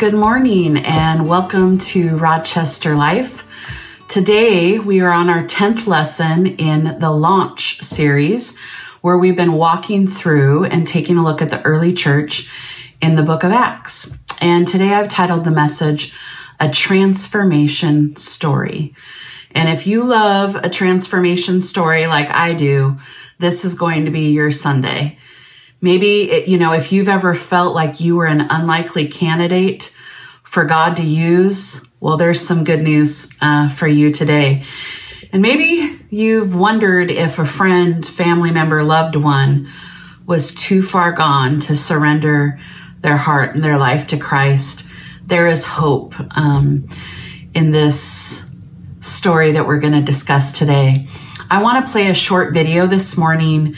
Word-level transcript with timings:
good 0.00 0.14
morning, 0.14 0.78
and 0.78 1.28
welcome 1.28 1.76
to 1.76 2.16
Rochester 2.16 2.96
Life. 2.96 3.46
Today, 4.08 4.78
we 4.78 5.02
are 5.02 5.12
on 5.12 5.28
our 5.28 5.44
10th 5.44 5.86
lesson 5.86 6.46
in 6.46 6.98
the 7.00 7.10
Launch 7.10 7.82
series, 7.82 8.58
where 9.02 9.18
we've 9.18 9.36
been 9.36 9.52
walking 9.52 10.08
through 10.08 10.64
and 10.64 10.88
taking 10.88 11.18
a 11.18 11.22
look 11.22 11.42
at 11.42 11.50
the 11.50 11.60
early 11.66 11.92
church 11.92 12.48
in 13.02 13.14
the 13.14 13.22
book 13.22 13.44
of 13.44 13.52
Acts. 13.52 14.24
And 14.40 14.66
today, 14.66 14.94
I've 14.94 15.10
titled 15.10 15.44
the 15.44 15.50
message, 15.50 16.14
A 16.58 16.70
Transformation 16.70 18.16
Story. 18.16 18.94
And 19.50 19.68
if 19.68 19.86
you 19.86 20.04
love 20.04 20.54
a 20.54 20.70
transformation 20.70 21.60
story 21.60 22.06
like 22.06 22.30
I 22.30 22.54
do, 22.54 22.96
this 23.38 23.66
is 23.66 23.74
going 23.74 24.06
to 24.06 24.10
be 24.10 24.30
your 24.30 24.50
Sunday. 24.50 25.18
Maybe, 25.80 26.30
it, 26.30 26.48
you 26.48 26.58
know, 26.58 26.72
if 26.72 26.92
you've 26.92 27.08
ever 27.08 27.34
felt 27.34 27.74
like 27.74 28.00
you 28.00 28.16
were 28.16 28.26
an 28.26 28.42
unlikely 28.42 29.08
candidate 29.08 29.96
for 30.44 30.64
God 30.64 30.96
to 30.96 31.02
use, 31.02 31.92
well, 32.00 32.16
there's 32.16 32.46
some 32.46 32.64
good 32.64 32.82
news 32.82 33.36
uh, 33.40 33.70
for 33.70 33.86
you 33.86 34.12
today. 34.12 34.64
And 35.32 35.42
maybe 35.42 35.98
you've 36.10 36.54
wondered 36.54 37.10
if 37.10 37.38
a 37.38 37.46
friend, 37.46 38.06
family 38.06 38.50
member, 38.50 38.82
loved 38.82 39.16
one 39.16 39.68
was 40.26 40.54
too 40.54 40.82
far 40.82 41.12
gone 41.12 41.60
to 41.60 41.76
surrender 41.76 42.58
their 43.00 43.16
heart 43.16 43.54
and 43.54 43.64
their 43.64 43.78
life 43.78 44.08
to 44.08 44.18
Christ. 44.18 44.88
There 45.24 45.46
is 45.46 45.64
hope 45.64 46.14
um, 46.36 46.88
in 47.54 47.70
this 47.70 48.50
story 49.00 49.52
that 49.52 49.66
we're 49.66 49.80
going 49.80 49.94
to 49.94 50.02
discuss 50.02 50.58
today. 50.58 51.08
I 51.50 51.62
want 51.62 51.84
to 51.84 51.92
play 51.92 52.08
a 52.08 52.14
short 52.14 52.52
video 52.52 52.86
this 52.86 53.16
morning 53.16 53.76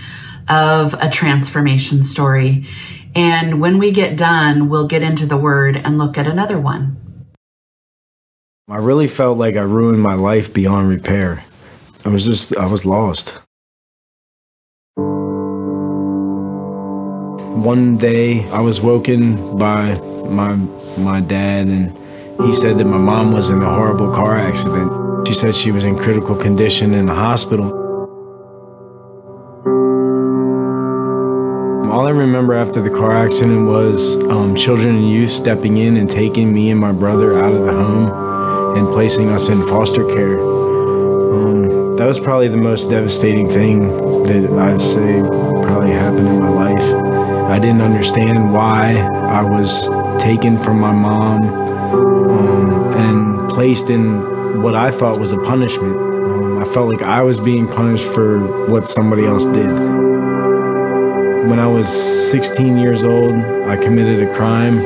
of 0.49 0.95
a 0.95 1.11
transformation 1.11 2.03
story. 2.03 2.67
And 3.15 3.61
when 3.61 3.79
we 3.79 3.93
get 3.93 4.17
done, 4.17 4.69
we'll 4.69 4.87
get 4.87 5.03
into 5.03 5.27
the 5.27 5.37
word 5.37 5.77
and 5.77 5.99
look 5.99 6.17
at 6.17 6.27
another 6.27 6.59
one. 6.59 6.99
I 8.69 8.77
really 8.77 9.09
felt 9.09 9.37
like 9.39 9.57
I 9.57 9.63
ruined 9.63 10.03
my 10.03 10.15
life 10.15 10.55
beyond 10.55 10.89
repair. 10.89 11.45
I 12.05 12.09
was 12.09 12.25
just, 12.25 12.57
I 12.57 12.67
was 12.67 12.87
lost. 12.87 13.39
One 17.65 17.97
day 17.99 18.49
I 18.51 18.61
was 18.61 18.81
woken 18.81 19.57
by 19.57 19.95
my 20.29 20.57
my 20.99 21.21
dad 21.21 21.69
and 21.69 21.97
he 22.45 22.53
said 22.53 22.79
that 22.79 22.87
my 22.87 22.99
mom 22.99 23.33
was 23.33 23.51
in 23.51 23.63
a 23.63 23.71
horrible 23.71 24.13
car 24.13 24.37
accident. 24.37 25.29
She 25.29 25.35
said 25.35 25.55
she 25.55 25.71
was 25.71 25.85
in 25.85 25.97
critical 25.97 26.35
condition 26.35 26.95
in 26.95 27.07
the 27.07 27.15
hospital. 27.15 27.82
All 31.93 32.07
I 32.07 32.11
remember 32.11 32.55
after 32.55 32.81
the 32.81 32.89
car 32.89 33.15
accident 33.15 33.67
was 33.67 34.17
um, 34.31 34.57
children 34.57 34.97
and 34.97 35.11
youth 35.11 35.29
stepping 35.29 35.77
in 35.77 35.99
and 35.99 36.09
taking 36.09 36.51
me 36.51 36.71
and 36.71 36.81
my 36.81 36.91
brother 36.91 37.39
out 37.39 37.53
of 37.53 37.67
the 37.67 37.73
home 37.73 38.79
and 38.79 38.87
placing 38.95 39.29
us 39.29 39.51
in 39.51 39.61
foster 39.67 40.03
care. 40.07 40.41
Um, 40.41 41.97
that 41.99 42.07
was 42.07 42.19
probably 42.19 42.49
the 42.49 42.57
most 42.57 42.89
devastating 42.89 43.47
thing 43.47 43.81
that 44.23 44.59
I'd 44.59 44.81
say 44.81 45.21
probably 45.67 45.91
happened 45.91 46.29
in 46.29 46.39
my 46.39 46.49
life. 46.49 47.51
I 47.51 47.59
didn't 47.59 47.83
understand 47.83 48.55
why 48.55 48.97
I 48.97 49.43
was 49.43 49.87
taken 50.19 50.57
from 50.57 50.81
my 50.81 50.93
mom 50.93 51.43
um, 51.43 52.95
and 52.95 53.51
placed 53.51 53.91
in 53.91 54.63
what 54.63 54.75
I 54.75 54.91
thought 54.91 55.21
was 55.21 55.33
a 55.33 55.39
punishment. 55.43 55.97
Um, 55.99 56.59
I 56.59 56.65
felt 56.65 56.91
like 56.91 57.03
I 57.03 57.21
was 57.21 57.39
being 57.39 57.69
punished 57.69 58.07
for 58.07 58.39
what 58.71 58.89
somebody 58.89 59.27
else 59.27 59.45
did. 59.45 60.02
When 61.43 61.59
I 61.59 61.67
was 61.67 61.89
16 62.31 62.79
years 62.79 63.03
old, 63.03 63.35
I 63.35 63.77
committed 63.77 64.23
a 64.23 64.33
crime. 64.33 64.79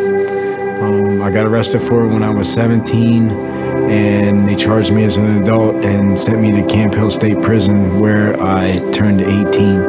Um, 0.82 1.20
I 1.20 1.30
got 1.30 1.44
arrested 1.46 1.80
for 1.80 2.04
it 2.04 2.08
when 2.08 2.22
I 2.22 2.30
was 2.30 2.50
17, 2.50 3.30
and 3.30 4.48
they 4.48 4.56
charged 4.56 4.90
me 4.90 5.04
as 5.04 5.18
an 5.18 5.42
adult 5.42 5.84
and 5.84 6.18
sent 6.18 6.40
me 6.40 6.52
to 6.52 6.66
Camp 6.66 6.94
Hill 6.94 7.10
State 7.10 7.42
Prison, 7.42 8.00
where 8.00 8.40
I 8.40 8.72
turned 8.90 9.20
18. 9.20 9.80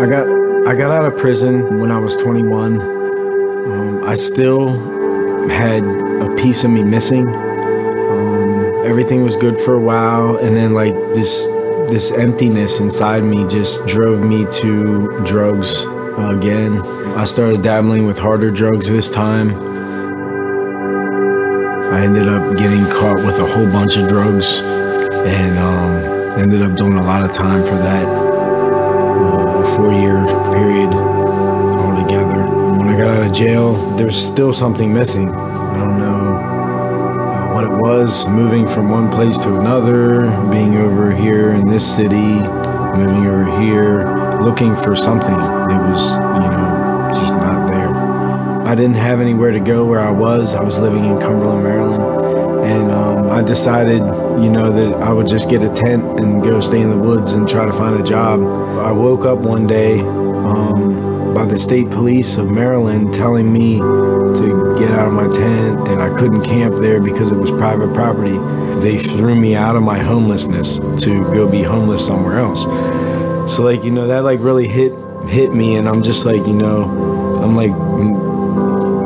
I 0.00 0.06
got 0.06 0.26
I 0.66 0.74
got 0.74 0.90
out 0.90 1.04
of 1.04 1.16
prison 1.16 1.78
when 1.78 1.92
I 1.92 2.00
was 2.00 2.16
21. 2.16 2.80
Um, 2.80 4.02
I 4.02 4.14
still 4.14 4.70
had 5.48 5.84
a 5.84 6.34
piece 6.34 6.64
of 6.64 6.72
me 6.72 6.82
missing. 6.82 7.28
Um, 7.28 8.82
everything 8.84 9.22
was 9.22 9.36
good 9.36 9.60
for 9.60 9.74
a 9.74 9.80
while, 9.80 10.36
and 10.38 10.56
then 10.56 10.74
like 10.74 10.94
this 11.14 11.46
this 11.88 12.10
emptiness 12.12 12.80
inside 12.80 13.22
me 13.22 13.46
just 13.48 13.86
drove 13.86 14.22
me 14.22 14.46
to 14.60 15.22
drugs 15.24 15.82
again. 16.16 16.80
I 17.16 17.24
started 17.24 17.62
dabbling 17.62 18.06
with 18.06 18.18
harder 18.18 18.50
drugs 18.50 18.90
this 18.90 19.10
time. 19.10 19.50
I 21.92 22.00
ended 22.00 22.28
up 22.28 22.56
getting 22.56 22.84
caught 22.86 23.18
with 23.18 23.38
a 23.38 23.46
whole 23.46 23.70
bunch 23.70 23.96
of 23.96 24.08
drugs 24.08 24.58
and 24.58 25.58
um, 25.58 26.40
ended 26.40 26.62
up 26.62 26.76
doing 26.76 26.94
a 26.94 27.02
lot 27.02 27.22
of 27.22 27.32
time 27.32 27.62
for 27.62 27.76
that. 27.76 28.04
Uh, 28.06 29.76
four 29.76 29.92
year 29.92 30.24
period 30.52 30.90
altogether. 30.92 32.42
When 32.78 32.88
I 32.88 32.98
got 32.98 33.16
out 33.18 33.26
of 33.26 33.32
jail, 33.32 33.74
there's 33.96 34.16
still 34.16 34.52
something 34.52 34.92
missing. 34.92 35.28
It 37.64 37.70
was 37.70 38.26
moving 38.28 38.66
from 38.66 38.90
one 38.90 39.10
place 39.10 39.38
to 39.38 39.56
another, 39.56 40.22
being 40.50 40.76
over 40.76 41.10
here 41.10 41.52
in 41.52 41.66
this 41.66 41.96
city, 41.96 42.16
moving 42.16 43.26
over 43.26 43.44
here, 43.58 44.04
looking 44.40 44.76
for 44.76 44.94
something 44.94 45.34
that 45.34 45.90
was, 45.90 46.12
you 46.12 46.50
know, 46.50 47.10
just 47.14 47.32
not 47.32 47.70
there. 47.70 47.88
I 48.66 48.74
didn't 48.74 48.96
have 48.96 49.20
anywhere 49.20 49.50
to 49.50 49.60
go 49.60 49.86
where 49.86 50.00
I 50.00 50.10
was. 50.10 50.54
I 50.54 50.62
was 50.62 50.78
living 50.78 51.04
in 51.06 51.18
Cumberland, 51.20 51.64
Maryland. 51.64 52.64
And 52.66 52.90
um, 52.90 53.30
I 53.30 53.42
decided, 53.42 54.00
you 54.42 54.50
know, 54.50 54.70
that 54.70 55.00
I 55.02 55.12
would 55.12 55.26
just 55.26 55.48
get 55.48 55.62
a 55.62 55.72
tent 55.72 56.20
and 56.20 56.42
go 56.42 56.60
stay 56.60 56.82
in 56.82 56.90
the 56.90 56.98
woods 56.98 57.32
and 57.32 57.48
try 57.48 57.64
to 57.64 57.72
find 57.72 57.98
a 57.98 58.04
job. 58.04 58.40
I 58.40 58.92
woke 58.92 59.24
up 59.24 59.38
one 59.38 59.66
day 59.66 60.00
by 61.34 61.44
the 61.44 61.58
state 61.58 61.90
police 61.90 62.36
of 62.36 62.48
Maryland 62.48 63.12
telling 63.12 63.52
me 63.52 63.78
to 63.78 64.76
get 64.78 64.92
out 64.92 65.08
of 65.08 65.12
my 65.12 65.26
tent 65.34 65.88
and 65.88 66.00
I 66.00 66.08
couldn't 66.16 66.44
camp 66.44 66.76
there 66.76 67.00
because 67.00 67.32
it 67.32 67.36
was 67.36 67.50
private 67.50 67.92
property. 67.92 68.38
They 68.80 68.98
threw 68.98 69.34
me 69.34 69.56
out 69.56 69.74
of 69.74 69.82
my 69.82 69.98
homelessness 69.98 70.78
to 70.78 71.22
go 71.34 71.50
be 71.50 71.62
homeless 71.62 72.06
somewhere 72.06 72.38
else. 72.38 72.62
So 73.52 73.64
like, 73.64 73.82
you 73.82 73.90
know, 73.90 74.06
that 74.06 74.22
like 74.22 74.38
really 74.40 74.68
hit 74.68 74.92
hit 75.28 75.52
me 75.52 75.76
and 75.76 75.88
I'm 75.88 76.04
just 76.04 76.24
like, 76.24 76.46
you 76.46 76.52
know, 76.52 76.84
I'm 77.42 77.56
like 77.56 77.72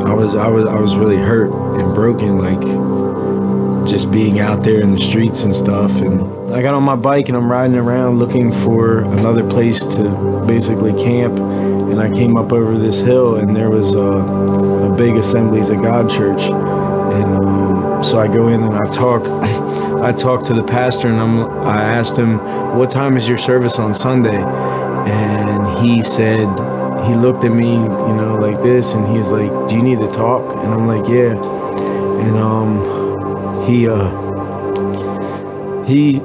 I 0.05 0.13
was 0.13 0.35
I 0.35 0.47
was 0.47 0.67
I 0.67 0.79
was 0.79 0.95
really 0.95 1.17
hurt 1.17 1.49
and 1.79 1.95
broken 1.95 2.37
like 2.37 3.87
just 3.89 4.11
being 4.11 4.39
out 4.39 4.63
there 4.63 4.81
in 4.81 4.91
the 4.91 5.01
streets 5.01 5.43
and 5.43 5.55
stuff 5.55 5.99
and 6.01 6.53
I 6.53 6.61
got 6.61 6.75
on 6.75 6.83
my 6.83 6.95
bike 6.95 7.27
and 7.27 7.37
I'm 7.37 7.51
riding 7.51 7.75
around 7.75 8.19
looking 8.19 8.51
for 8.51 8.99
another 8.99 9.47
place 9.49 9.83
to 9.95 10.43
basically 10.47 10.93
camp 10.93 11.37
and 11.99 12.13
I 12.13 12.17
came 12.17 12.37
up 12.37 12.53
over 12.53 12.77
this 12.77 13.01
hill 13.01 13.37
and 13.37 13.55
there 13.55 13.69
was 13.69 13.95
a, 13.95 14.01
a 14.01 14.95
big 14.95 15.15
Assemblies 15.15 15.69
of 15.69 15.81
God 15.81 16.09
church. 16.09 16.41
And 16.43 17.35
um, 17.35 18.03
so 18.03 18.19
I 18.19 18.27
go 18.27 18.47
in 18.47 18.61
and 18.61 18.73
I 18.73 18.89
talk 18.89 19.23
I 20.01 20.13
talked 20.13 20.45
to 20.45 20.53
the 20.53 20.63
pastor 20.63 21.09
and 21.09 21.19
I'm 21.19 21.39
I 21.65 21.81
asked 21.81 22.17
him 22.17 22.37
what 22.77 22.89
time 22.89 23.17
is 23.17 23.27
your 23.27 23.37
service 23.37 23.79
on 23.79 23.93
Sunday? 23.93 24.41
And 24.41 25.79
he 25.79 26.01
said 26.01 26.47
he 27.05 27.15
looked 27.15 27.43
at 27.43 27.51
me 27.51 27.73
you 27.73 28.15
know 28.15 28.37
like 28.39 28.61
this 28.63 28.93
and 28.93 29.05
he's 29.07 29.29
like 29.29 29.49
do 29.67 29.75
you 29.75 29.83
need 29.83 29.99
to 29.99 30.11
talk? 30.11 30.55
And 30.63 30.73
I'm 30.73 30.87
like 30.87 31.07
yeah. 31.09 31.35
And 32.23 32.37
um 32.37 33.65
he 33.65 33.89
uh 33.89 34.09
he 35.83 36.21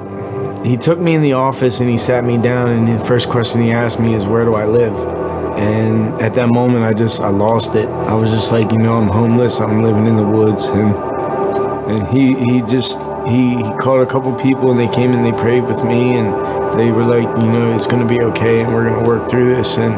he 0.64 0.76
took 0.76 1.00
me 1.00 1.14
in 1.14 1.22
the 1.22 1.32
office 1.32 1.80
and 1.80 1.90
he 1.90 1.98
sat 1.98 2.24
me 2.24 2.38
down 2.38 2.68
and 2.68 3.00
the 3.00 3.04
first 3.04 3.28
question 3.28 3.60
he 3.60 3.72
asked 3.72 3.98
me 3.98 4.14
is 4.14 4.24
where 4.24 4.44
do 4.44 4.54
I 4.54 4.66
live 4.66 5.23
and 5.56 6.20
at 6.20 6.34
that 6.34 6.48
moment, 6.48 6.84
I 6.84 6.92
just 6.92 7.20
I 7.20 7.28
lost 7.28 7.74
it. 7.76 7.88
I 7.88 8.14
was 8.14 8.30
just 8.30 8.50
like, 8.50 8.72
you 8.72 8.78
know, 8.78 8.98
I'm 8.98 9.08
homeless. 9.08 9.60
I'm 9.60 9.82
living 9.82 10.06
in 10.06 10.16
the 10.16 10.24
woods, 10.24 10.64
and 10.66 10.94
and 11.90 12.06
he 12.08 12.34
he 12.34 12.62
just 12.62 12.98
he, 13.28 13.56
he 13.56 13.78
called 13.78 14.02
a 14.02 14.06
couple 14.06 14.34
people, 14.34 14.70
and 14.70 14.80
they 14.80 14.88
came 14.88 15.12
and 15.12 15.24
they 15.24 15.32
prayed 15.32 15.64
with 15.64 15.84
me, 15.84 16.16
and 16.16 16.78
they 16.78 16.90
were 16.90 17.04
like, 17.04 17.28
you 17.38 17.50
know, 17.50 17.74
it's 17.74 17.86
gonna 17.86 18.06
be 18.06 18.20
okay, 18.20 18.62
and 18.62 18.74
we're 18.74 18.84
gonna 18.88 19.06
work 19.06 19.30
through 19.30 19.54
this. 19.54 19.78
And 19.78 19.94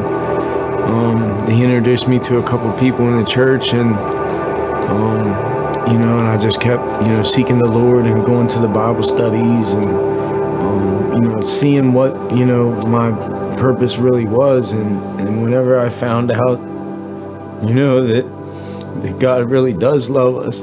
um, 0.85 1.39
they 1.47 1.61
introduced 1.61 2.07
me 2.07 2.19
to 2.19 2.37
a 2.37 2.43
couple 2.43 2.71
people 2.79 3.07
in 3.09 3.23
the 3.23 3.29
church, 3.29 3.73
and 3.73 3.93
um, 4.89 5.25
you 5.91 5.97
know, 5.97 6.19
and 6.19 6.27
I 6.27 6.37
just 6.37 6.61
kept 6.61 6.83
you 7.01 7.09
know 7.09 7.23
seeking 7.23 7.57
the 7.57 7.69
Lord 7.69 8.05
and 8.05 8.25
going 8.25 8.47
to 8.49 8.59
the 8.59 8.67
Bible 8.67 9.03
studies 9.03 9.73
and 9.73 10.16
you 11.17 11.29
know 11.29 11.47
seeing 11.47 11.93
what 11.93 12.13
you 12.31 12.45
know 12.45 12.71
my 12.85 13.11
purpose 13.57 13.97
really 13.97 14.25
was 14.25 14.71
and, 14.71 15.19
and 15.19 15.41
whenever 15.41 15.79
I 15.79 15.89
found 15.89 16.31
out, 16.31 16.59
you 17.67 17.73
know, 17.73 18.05
that 18.05 18.23
that 19.01 19.19
God 19.19 19.49
really 19.49 19.73
does 19.73 20.09
love 20.09 20.37
us, 20.37 20.61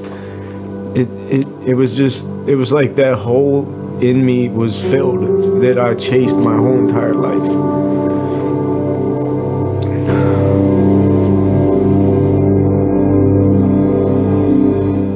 it 0.96 1.08
it, 1.30 1.46
it 1.66 1.74
was 1.74 1.96
just 1.96 2.24
it 2.46 2.54
was 2.54 2.70
like 2.70 2.94
that 2.94 3.18
hole 3.18 3.66
in 4.00 4.24
me 4.24 4.48
was 4.48 4.80
filled 4.80 5.62
that 5.62 5.78
I 5.78 5.94
chased 5.94 6.36
my 6.36 6.56
whole 6.56 6.78
entire 6.78 7.14
life. 7.14 7.83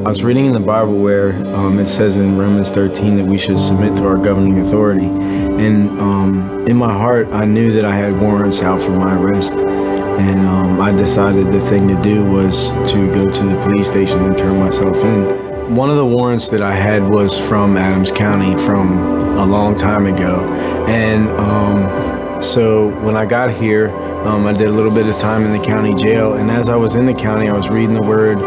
I 0.08 0.10
was 0.10 0.24
reading 0.24 0.46
in 0.46 0.52
the 0.54 0.58
Bible 0.58 0.96
where 0.96 1.34
um, 1.54 1.78
it 1.78 1.86
says 1.86 2.16
in 2.16 2.38
Romans 2.38 2.70
13 2.70 3.16
that 3.16 3.26
we 3.26 3.36
should 3.36 3.58
submit 3.58 3.94
to 3.98 4.06
our 4.06 4.16
governing 4.16 4.58
authority. 4.60 5.04
And 5.04 5.90
um, 6.00 6.66
in 6.66 6.78
my 6.78 6.90
heart, 6.90 7.28
I 7.28 7.44
knew 7.44 7.70
that 7.72 7.84
I 7.84 7.94
had 7.94 8.18
warrants 8.18 8.62
out 8.62 8.80
for 8.80 8.92
my 8.92 9.14
arrest. 9.20 9.52
And 9.52 10.46
um, 10.46 10.80
I 10.80 10.92
decided 10.92 11.48
the 11.48 11.60
thing 11.60 11.88
to 11.88 12.00
do 12.00 12.24
was 12.24 12.70
to 12.90 13.14
go 13.14 13.30
to 13.30 13.42
the 13.44 13.62
police 13.64 13.88
station 13.88 14.24
and 14.24 14.34
turn 14.34 14.58
myself 14.58 14.96
in. 15.04 15.76
One 15.76 15.90
of 15.90 15.96
the 15.96 16.06
warrants 16.06 16.48
that 16.48 16.62
I 16.62 16.74
had 16.74 17.02
was 17.06 17.38
from 17.38 17.76
Adams 17.76 18.10
County 18.10 18.56
from 18.64 18.96
a 19.36 19.44
long 19.44 19.76
time 19.76 20.06
ago. 20.06 20.40
And 20.88 21.28
um, 21.32 22.42
so 22.42 22.88
when 23.02 23.14
I 23.14 23.26
got 23.26 23.50
here, 23.50 23.90
um, 24.24 24.46
I 24.46 24.54
did 24.54 24.68
a 24.68 24.72
little 24.72 24.90
bit 24.90 25.06
of 25.06 25.18
time 25.18 25.44
in 25.44 25.52
the 25.52 25.64
county 25.64 25.94
jail, 25.94 26.34
and 26.34 26.50
as 26.50 26.68
I 26.68 26.76
was 26.76 26.96
in 26.96 27.06
the 27.06 27.14
county, 27.14 27.48
I 27.48 27.52
was 27.52 27.68
reading 27.68 27.94
the 27.94 28.02
Word, 28.02 28.38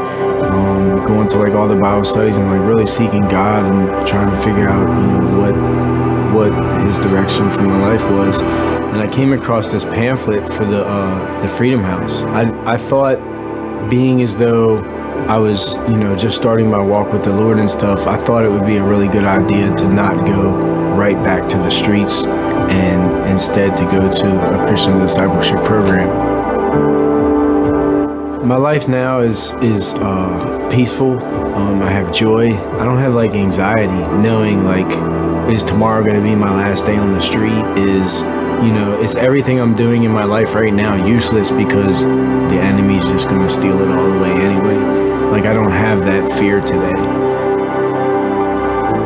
going 1.11 1.27
to 1.27 1.37
like 1.37 1.53
all 1.53 1.67
the 1.67 1.75
Bible 1.75 2.05
studies, 2.05 2.37
and 2.37 2.49
like 2.49 2.61
really 2.61 2.85
seeking 2.85 3.21
God 3.27 3.65
and 3.71 4.07
trying 4.07 4.29
to 4.31 4.37
figure 4.37 4.69
out, 4.69 4.87
you 4.87 5.19
know, 5.19 5.39
what 5.39 6.51
what 6.51 6.85
His 6.85 6.97
direction 6.99 7.49
for 7.51 7.61
my 7.61 7.77
life 7.89 8.09
was. 8.09 8.41
And 8.41 8.97
I 8.97 9.13
came 9.13 9.33
across 9.33 9.71
this 9.71 9.83
pamphlet 9.83 10.51
for 10.53 10.65
the 10.65 10.85
uh, 10.85 11.41
the 11.41 11.47
Freedom 11.47 11.83
House. 11.83 12.23
I 12.23 12.73
I 12.75 12.77
thought, 12.77 13.17
being 13.89 14.21
as 14.21 14.37
though 14.37 14.79
I 15.27 15.37
was, 15.37 15.75
you 15.89 15.97
know, 15.97 16.15
just 16.15 16.35
starting 16.37 16.69
my 16.69 16.81
walk 16.81 17.11
with 17.11 17.23
the 17.23 17.35
Lord 17.35 17.59
and 17.59 17.69
stuff, 17.69 18.07
I 18.07 18.17
thought 18.17 18.45
it 18.45 18.49
would 18.49 18.65
be 18.65 18.77
a 18.77 18.83
really 18.83 19.07
good 19.07 19.25
idea 19.25 19.73
to 19.75 19.87
not 19.87 20.25
go 20.25 20.51
right 20.95 21.21
back 21.23 21.47
to 21.49 21.57
the 21.57 21.69
streets 21.69 22.25
and 22.25 23.29
instead 23.29 23.75
to 23.77 23.83
go 23.83 24.09
to 24.11 24.63
a 24.63 24.67
Christian 24.67 24.99
discipleship 24.99 25.63
program. 25.63 26.30
My 28.43 28.55
life 28.55 28.87
now 28.87 29.19
is 29.19 29.51
is 29.61 29.93
uh, 29.93 30.69
peaceful. 30.71 31.23
Um, 31.23 31.81
I 31.83 31.91
have 31.91 32.11
joy. 32.11 32.55
I 32.79 32.83
don't 32.83 32.97
have 32.97 33.13
like 33.13 33.31
anxiety, 33.31 34.01
knowing 34.17 34.63
like 34.63 34.87
is 35.53 35.63
tomorrow 35.63 36.03
going 36.03 36.15
to 36.15 36.23
be 36.23 36.33
my 36.33 36.49
last 36.49 36.87
day 36.87 36.97
on 36.97 37.13
the 37.13 37.21
street? 37.21 37.63
Is 37.77 38.23
you 38.63 38.73
know, 38.73 38.99
is 38.99 39.15
everything 39.15 39.59
I'm 39.59 39.75
doing 39.75 40.03
in 40.03 40.11
my 40.11 40.23
life 40.23 40.55
right 40.55 40.73
now 40.73 41.05
useless 41.05 41.51
because 41.51 42.03
the 42.03 42.59
enemy's 42.59 43.05
just 43.05 43.29
going 43.29 43.41
to 43.41 43.49
steal 43.49 43.79
it 43.79 43.89
all 43.89 44.11
away 44.11 44.31
anyway? 44.31 44.77
Like 45.29 45.45
I 45.45 45.53
don't 45.53 45.71
have 45.71 46.01
that 46.05 46.31
fear 46.39 46.61
today. 46.61 46.93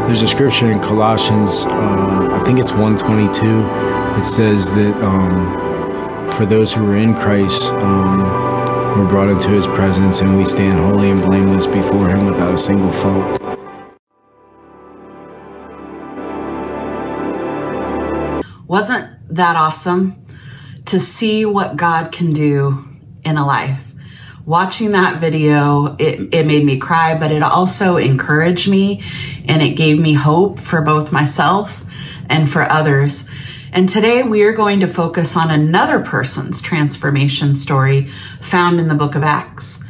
There's 0.08 0.22
a 0.22 0.28
scripture 0.30 0.72
in 0.72 0.80
Colossians, 0.80 1.66
uh, 1.66 2.40
I 2.40 2.44
think 2.46 2.60
it's 2.60 2.72
122. 2.72 4.20
It 4.20 4.24
says 4.24 4.74
that 4.76 4.96
um, 5.04 6.32
for 6.32 6.46
those 6.46 6.74
who 6.74 6.90
are 6.90 6.96
in 6.96 7.16
Christ, 7.16 7.72
um, 7.74 8.45
we're 8.96 9.08
brought 9.08 9.30
into 9.30 9.50
his 9.50 9.68
presence 9.68 10.22
and 10.22 10.38
we 10.38 10.46
stand 10.46 10.74
holy 10.74 11.12
and 11.12 11.22
blameless 11.22 11.68
before 11.68 12.10
him 12.10 12.26
without 12.26 12.54
a 12.54 12.58
single 12.58 12.92
fault. 12.92 13.42
Wasn't 18.68 19.36
that 19.36 19.56
awesome 19.56 20.26
to 20.86 21.00
see 21.00 21.46
what 21.46 21.78
God 21.78 22.12
can 22.12 22.34
do 22.34 22.86
in 23.24 23.38
a 23.38 23.46
life? 23.46 23.82
watching 24.46 24.92
that 24.92 25.20
video, 25.20 25.96
it, 25.98 26.34
it 26.34 26.46
made 26.46 26.64
me 26.64 26.78
cry, 26.78 27.18
but 27.18 27.32
it 27.32 27.42
also 27.42 27.98
encouraged 27.98 28.70
me 28.70 29.04
and 29.48 29.62
it 29.62 29.76
gave 29.76 30.00
me 30.00 30.14
hope 30.14 30.60
for 30.60 30.82
both 30.82 31.12
myself 31.12 31.84
and 32.30 32.52
for 32.52 32.62
others. 32.62 33.30
And 33.76 33.90
today 33.90 34.24
we 34.24 34.44
are 34.44 34.54
going 34.54 34.80
to 34.80 34.88
focus 34.88 35.36
on 35.36 35.52
another 35.52 36.00
person's 36.00 36.62
transformation 36.62 37.56
story 37.56 38.10
found 38.42 38.80
in 38.80 38.88
the 38.88 38.96
book 38.96 39.16
of 39.16 39.24
Acts. 39.24 39.84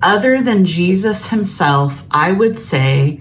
Other 0.00 0.42
than 0.42 0.64
Jesus 0.64 1.28
himself, 1.28 2.02
I 2.10 2.32
would 2.32 2.58
say 2.58 3.20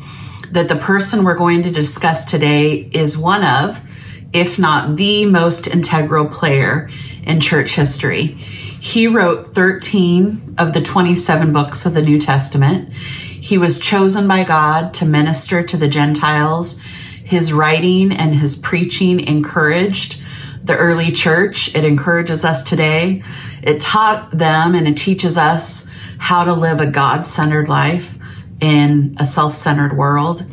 that 0.52 0.70
the 0.70 0.78
person 0.78 1.26
we're 1.26 1.36
going 1.36 1.64
to 1.64 1.72
discuss 1.72 2.24
today 2.24 2.90
is 2.94 3.18
one 3.18 3.44
of, 3.44 3.84
if 4.32 4.58
not 4.58 4.96
the 4.96 5.26
most 5.26 5.68
integral 5.68 6.30
player 6.30 6.90
in 7.24 7.42
church 7.42 7.76
history. 7.76 8.28
He 8.28 9.08
wrote 9.08 9.48
13 9.48 10.56
of 10.58 10.72
the 10.72 10.82
27 10.82 11.52
books 11.52 11.86
of 11.86 11.94
the 11.94 12.02
New 12.02 12.18
Testament. 12.18 12.94
He 12.94 13.58
was 13.58 13.78
chosen 13.78 14.26
by 14.26 14.46
God 14.46 14.94
to 14.94 15.06
minister 15.06 15.64
to 15.64 15.76
the 15.76 15.90
Gentiles. 15.90 16.82
His 17.28 17.52
writing 17.52 18.14
and 18.14 18.34
his 18.34 18.58
preaching 18.58 19.20
encouraged 19.20 20.22
the 20.64 20.78
early 20.78 21.12
church. 21.12 21.76
It 21.76 21.84
encourages 21.84 22.46
us 22.46 22.64
today. 22.64 23.22
It 23.62 23.82
taught 23.82 24.32
them 24.32 24.76
and 24.76 24.88
it 24.88 24.96
teaches 24.96 25.38
us 25.38 25.92
how 26.18 26.46
to 26.46 26.54
live 26.54 26.80
a 26.80 26.86
God 26.86 27.28
centered 27.28 27.68
life 27.68 28.16
in 28.62 29.18
a 29.20 29.26
self 29.26 29.58
centered 29.58 29.98
world. 29.98 30.50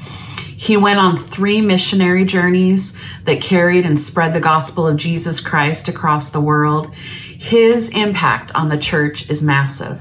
He 0.56 0.76
went 0.76 0.98
on 0.98 1.16
three 1.16 1.60
missionary 1.60 2.24
journeys 2.24 3.00
that 3.24 3.40
carried 3.40 3.86
and 3.86 4.00
spread 4.00 4.34
the 4.34 4.40
gospel 4.40 4.84
of 4.84 4.96
Jesus 4.96 5.38
Christ 5.38 5.86
across 5.86 6.32
the 6.32 6.40
world. 6.40 6.92
His 6.92 7.94
impact 7.94 8.50
on 8.52 8.68
the 8.68 8.78
church 8.78 9.30
is 9.30 9.44
massive. 9.44 10.00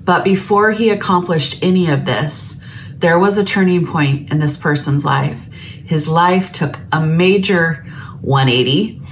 But 0.00 0.24
before 0.24 0.72
he 0.72 0.90
accomplished 0.90 1.62
any 1.62 1.88
of 1.88 2.06
this, 2.06 2.60
there 2.98 3.20
was 3.20 3.38
a 3.38 3.44
turning 3.44 3.86
point 3.86 4.32
in 4.32 4.40
this 4.40 4.58
person's 4.58 5.04
life. 5.04 5.38
His 5.92 6.08
life 6.08 6.54
took 6.54 6.78
a 6.90 7.04
major 7.04 7.84
180 8.22 9.02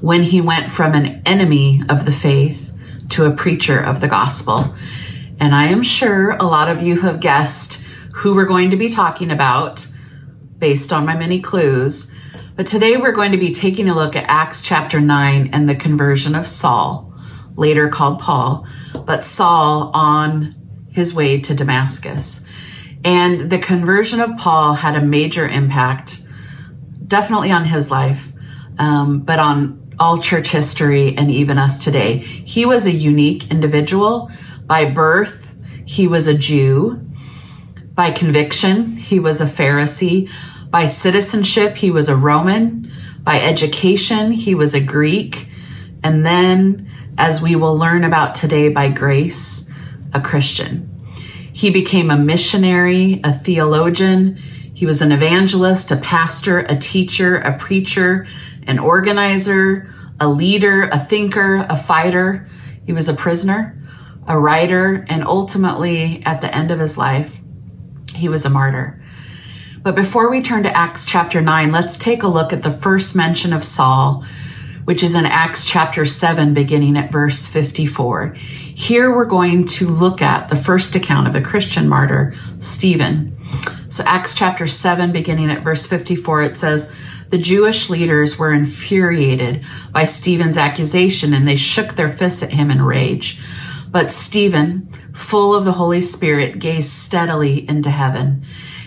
when 0.00 0.22
he 0.22 0.40
went 0.40 0.70
from 0.70 0.94
an 0.94 1.20
enemy 1.26 1.82
of 1.88 2.04
the 2.04 2.12
faith 2.12 2.70
to 3.08 3.24
a 3.24 3.32
preacher 3.34 3.80
of 3.80 4.00
the 4.00 4.06
gospel. 4.06 4.72
And 5.40 5.52
I 5.52 5.64
am 5.64 5.82
sure 5.82 6.30
a 6.30 6.44
lot 6.44 6.68
of 6.68 6.80
you 6.80 7.00
have 7.00 7.18
guessed 7.18 7.84
who 8.14 8.36
we're 8.36 8.46
going 8.46 8.70
to 8.70 8.76
be 8.76 8.88
talking 8.88 9.32
about 9.32 9.84
based 10.58 10.92
on 10.92 11.04
my 11.04 11.16
many 11.16 11.42
clues. 11.42 12.14
But 12.54 12.68
today 12.68 12.96
we're 12.96 13.10
going 13.10 13.32
to 13.32 13.36
be 13.36 13.52
taking 13.52 13.88
a 13.88 13.96
look 13.96 14.14
at 14.14 14.28
Acts 14.28 14.62
chapter 14.62 15.00
9 15.00 15.50
and 15.52 15.68
the 15.68 15.74
conversion 15.74 16.36
of 16.36 16.46
Saul 16.46 17.12
later 17.56 17.88
called 17.88 18.20
Paul, 18.20 18.64
but 19.04 19.24
Saul 19.24 19.90
on 19.92 20.54
his 20.92 21.12
way 21.12 21.40
to 21.40 21.52
Damascus. 21.52 22.46
And 23.04 23.50
the 23.50 23.58
conversion 23.58 24.20
of 24.20 24.36
Paul 24.36 24.74
had 24.74 24.94
a 24.94 25.04
major 25.04 25.48
impact, 25.48 26.26
definitely 27.08 27.50
on 27.50 27.64
his 27.64 27.90
life, 27.90 28.28
um, 28.78 29.20
but 29.20 29.38
on 29.38 29.94
all 29.98 30.20
church 30.20 30.50
history 30.50 31.16
and 31.16 31.30
even 31.30 31.58
us 31.58 31.82
today. 31.82 32.18
He 32.18 32.64
was 32.64 32.86
a 32.86 32.92
unique 32.92 33.50
individual. 33.50 34.30
By 34.64 34.90
birth, 34.90 35.52
he 35.84 36.06
was 36.06 36.28
a 36.28 36.38
Jew. 36.38 37.04
By 37.94 38.12
conviction, 38.12 38.96
he 38.96 39.18
was 39.18 39.40
a 39.40 39.46
Pharisee. 39.46 40.30
By 40.70 40.86
citizenship, 40.86 41.76
he 41.76 41.90
was 41.90 42.08
a 42.08 42.16
Roman. 42.16 42.92
By 43.22 43.40
education, 43.40 44.30
he 44.30 44.54
was 44.54 44.74
a 44.74 44.80
Greek. 44.80 45.48
And 46.04 46.24
then 46.24 46.88
as 47.18 47.42
we 47.42 47.56
will 47.56 47.76
learn 47.76 48.04
about 48.04 48.36
today 48.36 48.68
by 48.68 48.88
grace, 48.88 49.70
a 50.14 50.20
Christian. 50.20 50.88
He 51.52 51.70
became 51.70 52.10
a 52.10 52.16
missionary, 52.16 53.20
a 53.24 53.36
theologian. 53.36 54.40
He 54.78 54.86
was 54.86 55.02
an 55.02 55.10
evangelist, 55.10 55.90
a 55.90 55.96
pastor, 55.96 56.60
a 56.60 56.76
teacher, 56.76 57.34
a 57.34 57.58
preacher, 57.58 58.28
an 58.62 58.78
organizer, 58.78 59.92
a 60.20 60.28
leader, 60.28 60.84
a 60.84 61.00
thinker, 61.00 61.66
a 61.68 61.76
fighter. 61.76 62.48
He 62.86 62.92
was 62.92 63.08
a 63.08 63.14
prisoner, 63.14 63.76
a 64.28 64.38
writer, 64.38 65.04
and 65.08 65.24
ultimately, 65.24 66.22
at 66.24 66.42
the 66.42 66.54
end 66.54 66.70
of 66.70 66.78
his 66.78 66.96
life, 66.96 67.40
he 68.14 68.28
was 68.28 68.46
a 68.46 68.50
martyr. 68.50 69.02
But 69.82 69.96
before 69.96 70.30
we 70.30 70.42
turn 70.42 70.62
to 70.62 70.76
Acts 70.76 71.06
chapter 71.06 71.40
9, 71.40 71.72
let's 71.72 71.98
take 71.98 72.22
a 72.22 72.28
look 72.28 72.52
at 72.52 72.62
the 72.62 72.78
first 72.78 73.16
mention 73.16 73.52
of 73.52 73.64
Saul 73.64 74.24
which 74.88 75.02
is 75.02 75.14
in 75.14 75.26
Acts 75.26 75.66
chapter 75.66 76.06
7, 76.06 76.54
beginning 76.54 76.96
at 76.96 77.12
verse 77.12 77.46
54. 77.46 78.32
Here 78.32 79.14
we're 79.14 79.26
going 79.26 79.66
to 79.66 79.86
look 79.86 80.22
at 80.22 80.48
the 80.48 80.56
first 80.56 80.94
account 80.94 81.28
of 81.28 81.34
a 81.34 81.42
Christian 81.42 81.86
martyr, 81.86 82.32
Stephen. 82.58 83.37
So, 83.88 84.04
Acts 84.04 84.34
chapter 84.34 84.66
7, 84.66 85.12
beginning 85.12 85.50
at 85.50 85.62
verse 85.62 85.86
54, 85.86 86.42
it 86.42 86.56
says, 86.56 86.94
The 87.30 87.38
Jewish 87.38 87.88
leaders 87.88 88.38
were 88.38 88.52
infuriated 88.52 89.64
by 89.92 90.04
Stephen's 90.04 90.58
accusation 90.58 91.32
and 91.32 91.48
they 91.48 91.56
shook 91.56 91.94
their 91.94 92.12
fists 92.12 92.42
at 92.42 92.52
him 92.52 92.70
in 92.70 92.82
rage. 92.82 93.40
But 93.90 94.12
Stephen, 94.12 94.92
full 95.14 95.54
of 95.54 95.64
the 95.64 95.72
Holy 95.72 96.02
Spirit, 96.02 96.58
gazed 96.58 96.92
steadily 96.92 97.66
into 97.66 97.90
heaven 97.90 98.44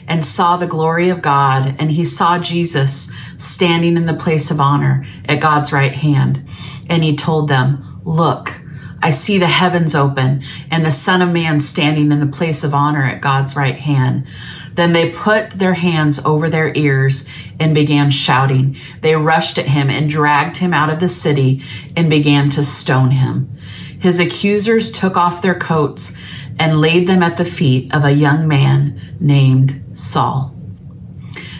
and 0.08 0.24
saw 0.24 0.58
the 0.58 0.68
glory 0.68 1.10
of 1.10 1.22
God, 1.22 1.76
and 1.80 1.90
he 1.90 2.06
saw 2.06 2.38
Jesus 2.38 3.12
standing 3.38 3.98
in 3.98 4.06
the 4.06 4.14
place 4.14 4.52
of 4.52 4.60
honor 4.60 5.06
at 5.26 5.40
God's 5.40 5.74
right 5.74 5.94
hand. 5.94 6.48
And 6.90 7.04
he 7.04 7.16
told 7.16 7.48
them, 7.48 8.02
Look, 8.04 8.62
I 9.02 9.10
see 9.10 9.40
the 9.40 9.48
heavens 9.48 9.96
open 9.96 10.44
and 10.70 10.86
the 10.86 10.92
Son 10.92 11.22
of 11.22 11.30
Man 11.30 11.60
standing 11.60 12.12
in 12.12 12.20
the 12.20 12.28
place 12.28 12.64
of 12.64 12.74
honor 12.74 13.04
at 13.04 13.22
God's 13.22 13.56
right 13.56 13.76
hand. 13.76 14.28
Then 14.74 14.94
they 14.94 15.12
put 15.12 15.52
their 15.52 15.74
hands 15.74 16.24
over 16.26 16.50
their 16.50 16.74
ears 16.76 17.28
and 17.60 17.76
began 17.76 18.12
shouting. 18.12 18.78
They 19.02 19.16
rushed 19.16 19.58
at 19.58 19.68
him 19.68 19.90
and 19.90 20.10
dragged 20.10 20.58
him 20.58 20.74
out 20.74 20.90
of 20.90 21.00
the 21.00 21.10
city 21.10 21.64
and 21.96 22.10
began 22.10 22.50
to 22.52 22.66
stone 22.66 23.12
him. 23.12 23.56
His 24.00 24.20
accusers 24.20 24.92
took 24.92 25.16
off 25.16 25.42
their 25.42 25.60
coats 25.60 26.18
and 26.58 26.82
laid 26.82 27.08
them 27.08 27.22
at 27.22 27.38
the 27.38 27.46
feet 27.46 27.94
of 27.94 28.04
a 28.04 28.12
young 28.12 28.48
man 28.48 29.18
named 29.20 29.84
Saul. 29.94 30.56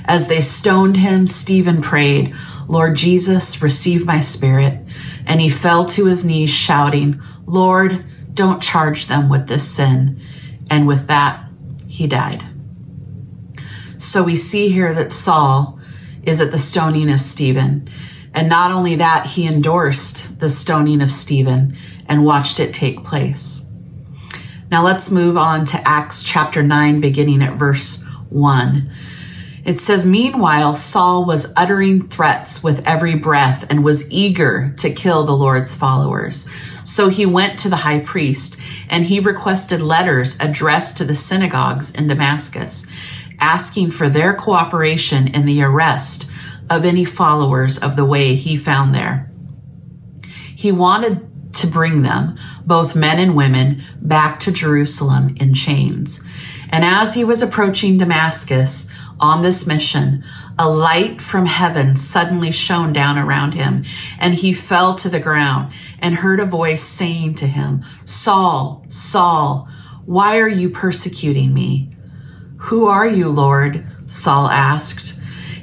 As 0.06 0.28
they 0.28 0.42
stoned 0.42 0.98
him, 0.98 1.28
Stephen 1.28 1.82
prayed, 1.82 2.34
Lord 2.68 2.96
Jesus, 2.96 3.62
receive 3.62 4.06
my 4.06 4.20
spirit. 4.20 4.80
And 5.26 5.40
he 5.40 5.50
fell 5.50 5.86
to 5.88 6.06
his 6.06 6.26
knees, 6.26 6.50
shouting, 6.50 7.22
Lord, 7.46 8.04
don't 8.34 8.64
charge 8.64 9.08
them 9.08 9.30
with 9.30 9.48
this 9.48 9.68
sin. 9.68 10.20
And 10.70 10.88
with 10.88 11.08
that, 11.08 11.46
he 11.88 12.08
died. 12.08 12.44
So 14.02 14.24
we 14.24 14.36
see 14.36 14.70
here 14.70 14.94
that 14.96 15.12
Saul 15.12 15.80
is 16.24 16.42
at 16.42 16.52
the 16.52 16.58
stoning 16.58 17.12
of 17.12 17.22
Stephen. 17.22 17.88
And 18.34 18.50
not 18.50 18.72
only 18.72 18.96
that, 18.96 19.28
he 19.28 19.46
endorsed 19.46 20.40
the 20.40 20.50
stoning 20.50 21.02
of 21.02 21.12
Stephen 21.12 21.78
and 22.08 22.26
watched 22.26 22.60
it 22.60 22.74
take 22.74 23.04
place. 23.04 23.72
Now 24.72 24.84
let's 24.84 25.12
move 25.12 25.38
on 25.38 25.66
to 25.68 25.88
Acts 25.88 26.24
chapter 26.24 26.64
9, 26.64 27.00
beginning 27.00 27.44
at 27.44 27.58
verse 27.58 28.04
1. 28.30 28.92
It 29.66 29.80
says, 29.80 30.08
Meanwhile, 30.08 30.78
Saul 30.78 31.26
was 31.26 31.54
uttering 31.56 32.08
threats 32.08 32.64
with 32.64 32.86
every 32.88 33.16
breath 33.16 33.66
and 33.70 33.84
was 33.84 34.12
eager 34.12 34.74
to 34.80 34.92
kill 34.92 35.26
the 35.26 35.34
Lord's 35.34 35.76
followers. 35.76 36.50
So 36.84 37.10
he 37.10 37.26
went 37.28 37.60
to 37.60 37.70
the 37.70 37.78
high 37.78 38.00
priest 38.00 38.58
and 38.90 39.06
he 39.06 39.20
requested 39.20 39.82
letters 39.82 40.38
addressed 40.40 40.98
to 40.98 41.06
the 41.06 41.16
synagogues 41.16 41.94
in 41.94 42.08
Damascus, 42.08 42.88
asking 43.42 43.92
for 43.92 44.08
their 44.08 44.34
cooperation 44.34 45.28
in 45.28 45.46
the 45.46 45.62
arrest 45.62 46.30
of 46.70 46.86
any 46.86 47.04
followers 47.04 47.78
of 47.78 47.96
the 47.96 48.06
way 48.06 48.36
he 48.36 48.56
found 48.56 48.96
there. 48.96 49.30
He 50.56 50.72
wanted 50.72 51.54
to 51.56 51.68
bring 51.68 52.04
them, 52.04 52.38
both 52.66 52.96
men 52.96 53.20
and 53.20 53.36
women, 53.36 53.84
back 54.00 54.40
to 54.42 54.52
Jerusalem 54.52 55.36
in 55.40 55.54
chains. 55.54 56.24
And 56.70 56.86
as 56.86 57.14
he 57.14 57.26
was 57.26 57.42
approaching 57.42 57.98
Damascus 57.98 58.90
on 59.20 59.42
this 59.42 59.68
mission, 59.68 60.24
a 60.58 60.70
light 60.70 61.22
from 61.22 61.46
heaven 61.46 61.98
suddenly 61.98 62.52
shone 62.52 62.94
down 62.94 63.18
around 63.18 63.54
him, 63.54 63.84
and 64.20 64.36
he 64.36 64.54
fell 64.54 64.96
to 64.96 65.10
the 65.10 65.20
ground 65.20 65.74
and 66.00 66.16
heard 66.16 66.40
a 66.40 66.46
voice 66.46 66.84
saying 66.84 67.36
to 67.36 67.48
him, 67.48 67.84
Saul, 68.06 68.86
Saul, 68.90 69.68
why 70.06 70.40
are 70.40 70.50
you 70.50 70.70
persecuting 70.70 71.54
me? 71.54 71.90
Who 72.66 72.86
are 72.86 73.08
you, 73.08 73.30
Lord? 73.30 73.86
Saul 74.08 74.48
asked. 74.48 75.20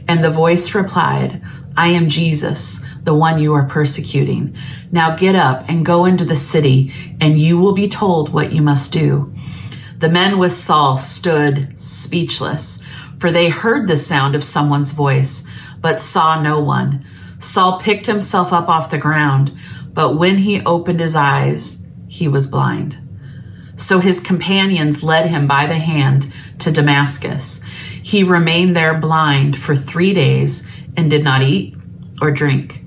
And 0.08 0.24
the 0.24 0.30
voice 0.30 0.74
replied, 0.74 1.42
I 1.76 1.88
am 1.88 2.08
Jesus 2.08 2.84
the 3.04 3.14
one 3.14 3.40
you 3.40 3.54
are 3.54 3.66
persecuting. 3.66 4.54
Now 4.92 5.16
get 5.16 5.34
up 5.34 5.64
and 5.68 5.86
go 5.86 6.04
into 6.04 6.26
the 6.26 6.36
city, 6.36 6.92
and 7.20 7.40
you 7.40 7.58
will 7.58 7.72
be 7.72 7.88
told 7.88 8.30
what 8.30 8.52
you 8.52 8.60
must 8.60 8.92
do. 8.92 9.32
The 9.98 10.10
men 10.10 10.38
with 10.38 10.52
Saul 10.52 10.98
stood 10.98 11.80
speechless, 11.80 12.84
for 13.18 13.30
they 13.30 13.48
heard 13.48 13.88
the 13.88 13.96
sound 13.96 14.34
of 14.34 14.44
someone's 14.44 14.90
voice, 14.90 15.48
but 15.80 16.02
saw 16.02 16.38
no 16.42 16.60
one. 16.60 17.04
Saul 17.38 17.80
picked 17.80 18.06
himself 18.06 18.52
up 18.52 18.68
off 18.68 18.90
the 18.90 18.98
ground, 18.98 19.56
but 19.94 20.16
when 20.16 20.38
he 20.38 20.60
opened 20.62 21.00
his 21.00 21.16
eyes, 21.16 21.88
he 22.08 22.28
was 22.28 22.46
blind. 22.46 22.98
So 23.76 24.00
his 24.00 24.20
companions 24.20 25.02
led 25.02 25.30
him 25.30 25.46
by 25.46 25.66
the 25.66 25.78
hand 25.78 26.30
to 26.60 26.72
Damascus. 26.72 27.64
He 28.02 28.22
remained 28.22 28.76
there 28.76 28.98
blind 28.98 29.56
for 29.58 29.76
three 29.76 30.14
days 30.14 30.68
and 30.96 31.10
did 31.10 31.22
not 31.22 31.42
eat 31.42 31.76
or 32.20 32.30
drink. 32.30 32.84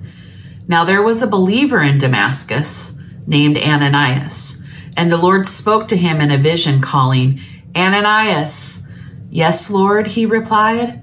Now 0.67 0.85
there 0.85 1.01
was 1.01 1.21
a 1.21 1.27
believer 1.27 1.81
in 1.81 1.97
Damascus 1.97 2.97
named 3.27 3.57
Ananias, 3.57 4.65
and 4.97 5.11
the 5.11 5.17
Lord 5.17 5.47
spoke 5.47 5.87
to 5.89 5.97
him 5.97 6.21
in 6.21 6.31
a 6.31 6.37
vision, 6.37 6.81
calling, 6.81 7.39
Ananias. 7.75 8.87
Yes, 9.29 9.69
Lord, 9.69 10.07
he 10.07 10.25
replied. 10.25 11.01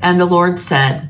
And 0.00 0.20
the 0.20 0.24
Lord 0.24 0.60
said, 0.60 1.08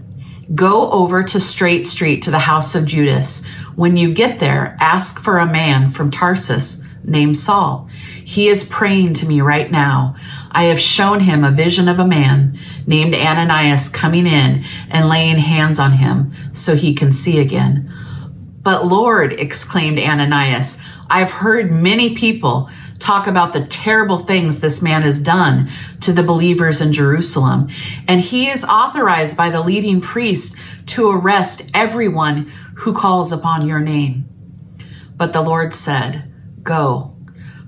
Go 0.54 0.90
over 0.90 1.22
to 1.22 1.40
Straight 1.40 1.86
Street 1.86 2.22
to 2.22 2.30
the 2.30 2.38
house 2.38 2.74
of 2.74 2.86
Judas. 2.86 3.46
When 3.76 3.96
you 3.96 4.12
get 4.12 4.40
there, 4.40 4.76
ask 4.80 5.22
for 5.22 5.38
a 5.38 5.46
man 5.46 5.90
from 5.90 6.10
Tarsus 6.10 6.87
named 7.08 7.38
Saul. 7.38 7.88
He 8.24 8.48
is 8.48 8.68
praying 8.68 9.14
to 9.14 9.26
me 9.26 9.40
right 9.40 9.70
now. 9.70 10.16
I 10.50 10.64
have 10.64 10.80
shown 10.80 11.20
him 11.20 11.44
a 11.44 11.50
vision 11.50 11.88
of 11.88 11.98
a 11.98 12.06
man 12.06 12.58
named 12.86 13.14
Ananias 13.14 13.88
coming 13.88 14.26
in 14.26 14.64
and 14.90 15.08
laying 15.08 15.38
hands 15.38 15.78
on 15.78 15.92
him 15.92 16.32
so 16.52 16.74
he 16.74 16.94
can 16.94 17.12
see 17.12 17.38
again. 17.40 17.92
But 18.62 18.86
Lord, 18.86 19.32
exclaimed 19.32 19.98
Ananias, 19.98 20.82
I've 21.08 21.30
heard 21.30 21.72
many 21.72 22.14
people 22.14 22.68
talk 22.98 23.26
about 23.26 23.52
the 23.52 23.64
terrible 23.66 24.18
things 24.18 24.60
this 24.60 24.82
man 24.82 25.02
has 25.02 25.20
done 25.20 25.70
to 26.00 26.12
the 26.12 26.22
believers 26.22 26.82
in 26.82 26.92
Jerusalem. 26.92 27.68
And 28.06 28.20
he 28.20 28.48
is 28.48 28.64
authorized 28.64 29.36
by 29.36 29.50
the 29.50 29.60
leading 29.62 30.00
priest 30.00 30.58
to 30.86 31.10
arrest 31.10 31.70
everyone 31.72 32.52
who 32.78 32.92
calls 32.92 33.32
upon 33.32 33.66
your 33.66 33.80
name. 33.80 34.26
But 35.16 35.32
the 35.32 35.42
Lord 35.42 35.74
said, 35.74 36.27
Go, 36.68 37.16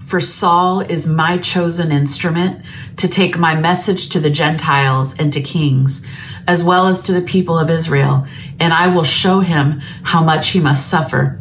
for 0.07 0.21
Saul 0.21 0.81
is 0.81 1.09
my 1.09 1.39
chosen 1.39 1.91
instrument 1.91 2.63
to 2.99 3.09
take 3.09 3.39
my 3.39 3.55
message 3.55 4.11
to 4.11 4.21
the 4.21 4.29
Gentiles 4.29 5.19
and 5.19 5.33
to 5.33 5.41
kings 5.41 6.07
as 6.47 6.63
well 6.63 6.87
as 6.87 7.05
to 7.05 7.13
the 7.13 7.23
people 7.23 7.59
of 7.59 7.71
Israel, 7.71 8.27
and 8.59 8.75
I 8.75 8.89
will 8.89 9.05
show 9.05 9.41
him 9.41 9.81
how 10.03 10.23
much 10.23 10.51
he 10.51 10.61
must 10.61 10.91
suffer 10.91 11.41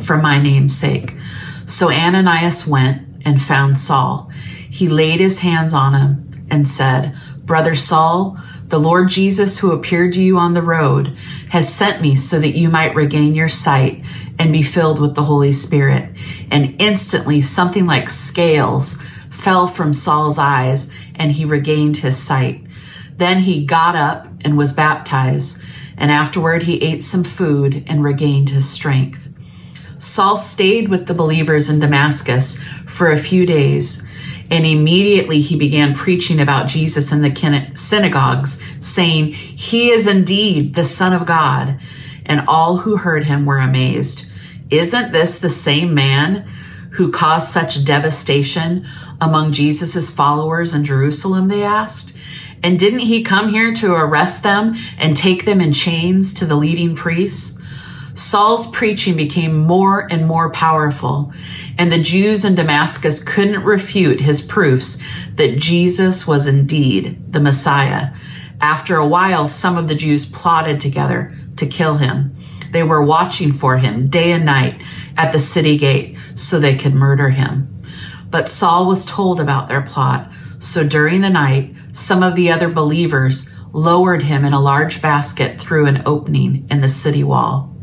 for 0.00 0.16
my 0.16 0.40
name's 0.40 0.74
sake. 0.74 1.12
So 1.66 1.92
Ananias 1.92 2.66
went 2.66 3.26
and 3.26 3.42
found 3.42 3.78
Saul. 3.78 4.30
He 4.70 4.88
laid 4.88 5.20
his 5.20 5.40
hands 5.40 5.74
on 5.74 5.92
him 5.92 6.46
and 6.50 6.66
said, 6.66 7.14
Brother 7.44 7.74
Saul, 7.74 8.38
the 8.68 8.80
Lord 8.80 9.10
Jesus 9.10 9.58
who 9.58 9.72
appeared 9.72 10.14
to 10.14 10.22
you 10.22 10.38
on 10.38 10.54
the 10.54 10.62
road 10.62 11.16
has 11.50 11.72
sent 11.72 12.00
me 12.00 12.16
so 12.16 12.40
that 12.40 12.56
you 12.56 12.70
might 12.70 12.94
regain 12.94 13.34
your 13.34 13.50
sight 13.50 14.02
and 14.38 14.52
be 14.52 14.62
filled 14.62 15.00
with 15.00 15.14
the 15.14 15.24
Holy 15.24 15.52
Spirit. 15.52 16.10
And 16.50 16.80
instantly 16.80 17.42
something 17.42 17.86
like 17.86 18.10
scales 18.10 19.02
fell 19.30 19.68
from 19.68 19.94
Saul's 19.94 20.38
eyes 20.38 20.92
and 21.14 21.32
he 21.32 21.44
regained 21.44 21.98
his 21.98 22.16
sight. 22.16 22.62
Then 23.16 23.40
he 23.40 23.64
got 23.64 23.96
up 23.96 24.28
and 24.44 24.58
was 24.58 24.74
baptized, 24.74 25.62
and 25.96 26.10
afterward 26.10 26.64
he 26.64 26.82
ate 26.82 27.02
some 27.02 27.24
food 27.24 27.84
and 27.86 28.04
regained 28.04 28.50
his 28.50 28.68
strength. 28.68 29.28
Saul 29.98 30.36
stayed 30.36 30.88
with 30.88 31.06
the 31.06 31.14
believers 31.14 31.70
in 31.70 31.80
Damascus 31.80 32.62
for 32.86 33.10
a 33.10 33.18
few 33.18 33.46
days, 33.46 34.06
and 34.50 34.66
immediately 34.66 35.40
he 35.40 35.56
began 35.56 35.96
preaching 35.96 36.40
about 36.40 36.68
Jesus 36.68 37.12
in 37.12 37.22
the 37.22 37.70
synagogues, 37.74 38.62
saying, 38.80 39.32
He 39.32 39.90
is 39.90 40.06
indeed 40.06 40.74
the 40.74 40.84
Son 40.84 41.12
of 41.12 41.26
God. 41.26 41.80
And 42.28 42.44
all 42.48 42.78
who 42.78 42.96
heard 42.96 43.24
him 43.24 43.46
were 43.46 43.58
amazed. 43.58 44.25
Isn't 44.70 45.12
this 45.12 45.38
the 45.38 45.48
same 45.48 45.94
man 45.94 46.48
who 46.92 47.12
caused 47.12 47.48
such 47.48 47.84
devastation 47.84 48.86
among 49.20 49.52
Jesus' 49.52 50.10
followers 50.10 50.74
in 50.74 50.84
Jerusalem? 50.84 51.48
They 51.48 51.62
asked. 51.62 52.16
And 52.62 52.78
didn't 52.78 53.00
he 53.00 53.22
come 53.22 53.50
here 53.50 53.74
to 53.74 53.92
arrest 53.92 54.42
them 54.42 54.74
and 54.98 55.16
take 55.16 55.44
them 55.44 55.60
in 55.60 55.72
chains 55.72 56.34
to 56.34 56.46
the 56.46 56.56
leading 56.56 56.96
priests? 56.96 57.62
Saul's 58.14 58.70
preaching 58.70 59.14
became 59.14 59.58
more 59.58 60.10
and 60.10 60.26
more 60.26 60.50
powerful, 60.50 61.32
and 61.76 61.92
the 61.92 62.02
Jews 62.02 62.46
in 62.46 62.54
Damascus 62.54 63.22
couldn't 63.22 63.62
refute 63.62 64.20
his 64.20 64.40
proofs 64.40 65.02
that 65.34 65.58
Jesus 65.58 66.26
was 66.26 66.46
indeed 66.46 67.30
the 67.30 67.40
Messiah. 67.40 68.14
After 68.58 68.96
a 68.96 69.06
while, 69.06 69.48
some 69.48 69.76
of 69.76 69.86
the 69.86 69.94
Jews 69.94 70.30
plotted 70.30 70.80
together 70.80 71.36
to 71.58 71.66
kill 71.66 71.98
him. 71.98 72.35
They 72.76 72.82
were 72.82 73.02
watching 73.02 73.54
for 73.54 73.78
him 73.78 74.08
day 74.08 74.32
and 74.32 74.44
night 74.44 74.82
at 75.16 75.32
the 75.32 75.38
city 75.38 75.78
gate 75.78 76.18
so 76.34 76.60
they 76.60 76.76
could 76.76 76.92
murder 76.92 77.30
him. 77.30 77.82
But 78.28 78.50
Saul 78.50 78.86
was 78.86 79.06
told 79.06 79.40
about 79.40 79.68
their 79.68 79.80
plot, 79.80 80.30
so 80.58 80.86
during 80.86 81.22
the 81.22 81.30
night, 81.30 81.74
some 81.94 82.22
of 82.22 82.36
the 82.36 82.50
other 82.50 82.68
believers 82.68 83.50
lowered 83.72 84.24
him 84.24 84.44
in 84.44 84.52
a 84.52 84.60
large 84.60 85.00
basket 85.00 85.58
through 85.58 85.86
an 85.86 86.02
opening 86.04 86.66
in 86.70 86.82
the 86.82 86.90
city 86.90 87.24
wall. 87.24 87.74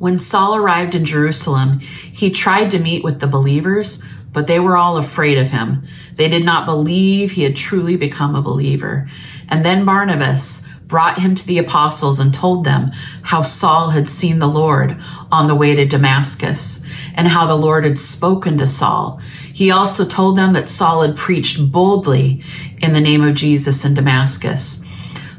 When 0.00 0.18
Saul 0.18 0.56
arrived 0.56 0.96
in 0.96 1.04
Jerusalem, 1.04 1.78
he 1.78 2.30
tried 2.30 2.72
to 2.72 2.80
meet 2.80 3.04
with 3.04 3.20
the 3.20 3.28
believers, 3.28 4.02
but 4.32 4.48
they 4.48 4.58
were 4.58 4.76
all 4.76 4.96
afraid 4.96 5.38
of 5.38 5.50
him. 5.50 5.86
They 6.16 6.28
did 6.28 6.44
not 6.44 6.66
believe 6.66 7.30
he 7.30 7.44
had 7.44 7.54
truly 7.54 7.96
become 7.96 8.34
a 8.34 8.42
believer. 8.42 9.08
And 9.48 9.64
then 9.64 9.84
Barnabas 9.84 10.68
brought 10.94 11.18
him 11.18 11.34
to 11.34 11.44
the 11.48 11.58
apostles 11.58 12.20
and 12.20 12.32
told 12.32 12.62
them 12.62 12.92
how 13.22 13.42
Saul 13.42 13.90
had 13.90 14.08
seen 14.08 14.38
the 14.38 14.46
Lord 14.46 14.96
on 15.32 15.48
the 15.48 15.54
way 15.56 15.74
to 15.74 15.84
Damascus 15.84 16.86
and 17.16 17.26
how 17.26 17.48
the 17.48 17.56
Lord 17.56 17.82
had 17.82 17.98
spoken 17.98 18.58
to 18.58 18.68
Saul. 18.68 19.20
He 19.52 19.72
also 19.72 20.04
told 20.04 20.38
them 20.38 20.52
that 20.52 20.68
Saul 20.68 21.02
had 21.02 21.16
preached 21.16 21.72
boldly 21.72 22.44
in 22.80 22.92
the 22.92 23.00
name 23.00 23.24
of 23.24 23.34
Jesus 23.34 23.84
in 23.84 23.94
Damascus. 23.94 24.84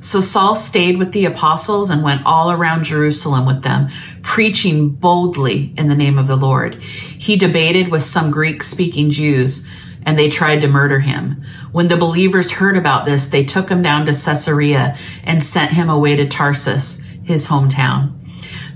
So 0.02 0.20
Saul 0.20 0.56
stayed 0.56 1.00
with 1.00 1.14
the 1.14 1.24
apostles 1.24 1.90
and 1.90 2.04
went 2.04 2.26
all 2.26 2.52
around 2.52 2.84
Jerusalem 2.84 3.46
with 3.46 3.64
them, 3.64 3.88
preaching 4.24 4.90
boldly 4.90 5.74
in 5.78 5.88
the 5.88 5.96
name 5.96 6.18
of 6.18 6.28
the 6.28 6.36
Lord. 6.36 6.84
He 6.84 7.38
debated 7.38 7.90
with 7.90 8.04
some 8.04 8.30
Greek 8.30 8.62
speaking 8.62 9.10
Jews 9.10 9.66
and 10.06 10.18
they 10.18 10.30
tried 10.30 10.62
to 10.62 10.68
murder 10.68 11.00
him. 11.00 11.44
When 11.72 11.88
the 11.88 11.98
believers 11.98 12.52
heard 12.52 12.78
about 12.78 13.06
this, 13.06 13.30
they 13.30 13.44
took 13.44 13.70
him 13.70 13.82
down 13.82 14.06
to 14.06 14.14
Caesarea 14.14 14.98
and 15.24 15.44
sent 15.44 15.72
him 15.72 15.90
away 15.90 16.16
to 16.16 16.28
Tarsus, 16.28 17.04
his 17.24 17.48
hometown. 17.48 18.14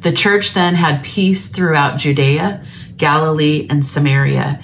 The 0.01 0.13
church 0.13 0.53
then 0.53 0.75
had 0.75 1.03
peace 1.03 1.51
throughout 1.51 2.00
Judea, 2.00 2.63
Galilee, 2.98 3.67
and 3.69 3.86
Samaria, 3.86 4.62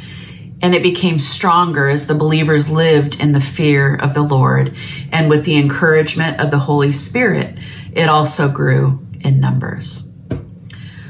and 0.62 0.74
it 0.74 0.82
became 0.82 1.20
stronger 1.20 1.90
as 1.90 2.08
the 2.08 2.16
believers 2.16 2.70
lived 2.70 3.20
in 3.20 3.34
the 3.34 3.42
fear 3.42 3.96
of 3.96 4.14
the 4.14 4.24
Lord 4.24 4.76
and 5.12 5.30
with 5.30 5.46
the 5.46 5.58
encouragement 5.58 6.40
of 6.40 6.52
the 6.52 6.58
Holy 6.60 6.92
Spirit. 6.92 7.58
It 7.94 8.10
also 8.10 8.50
grew 8.50 9.06
in 9.20 9.40
numbers. 9.40 10.10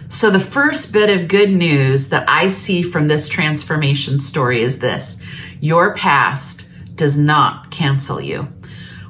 So 0.09 0.31
the 0.31 0.39
first 0.39 0.93
bit 0.93 1.09
of 1.09 1.27
good 1.27 1.51
news 1.51 2.09
that 2.09 2.27
I 2.29 2.50
see 2.50 2.83
from 2.83 3.07
this 3.07 3.27
transformation 3.27 4.17
story 4.17 4.62
is 4.62 4.79
this. 4.79 5.24
Your 5.59 5.95
past 5.95 6.69
does 6.95 7.17
not 7.17 7.71
cancel 7.71 8.21
you. 8.21 8.47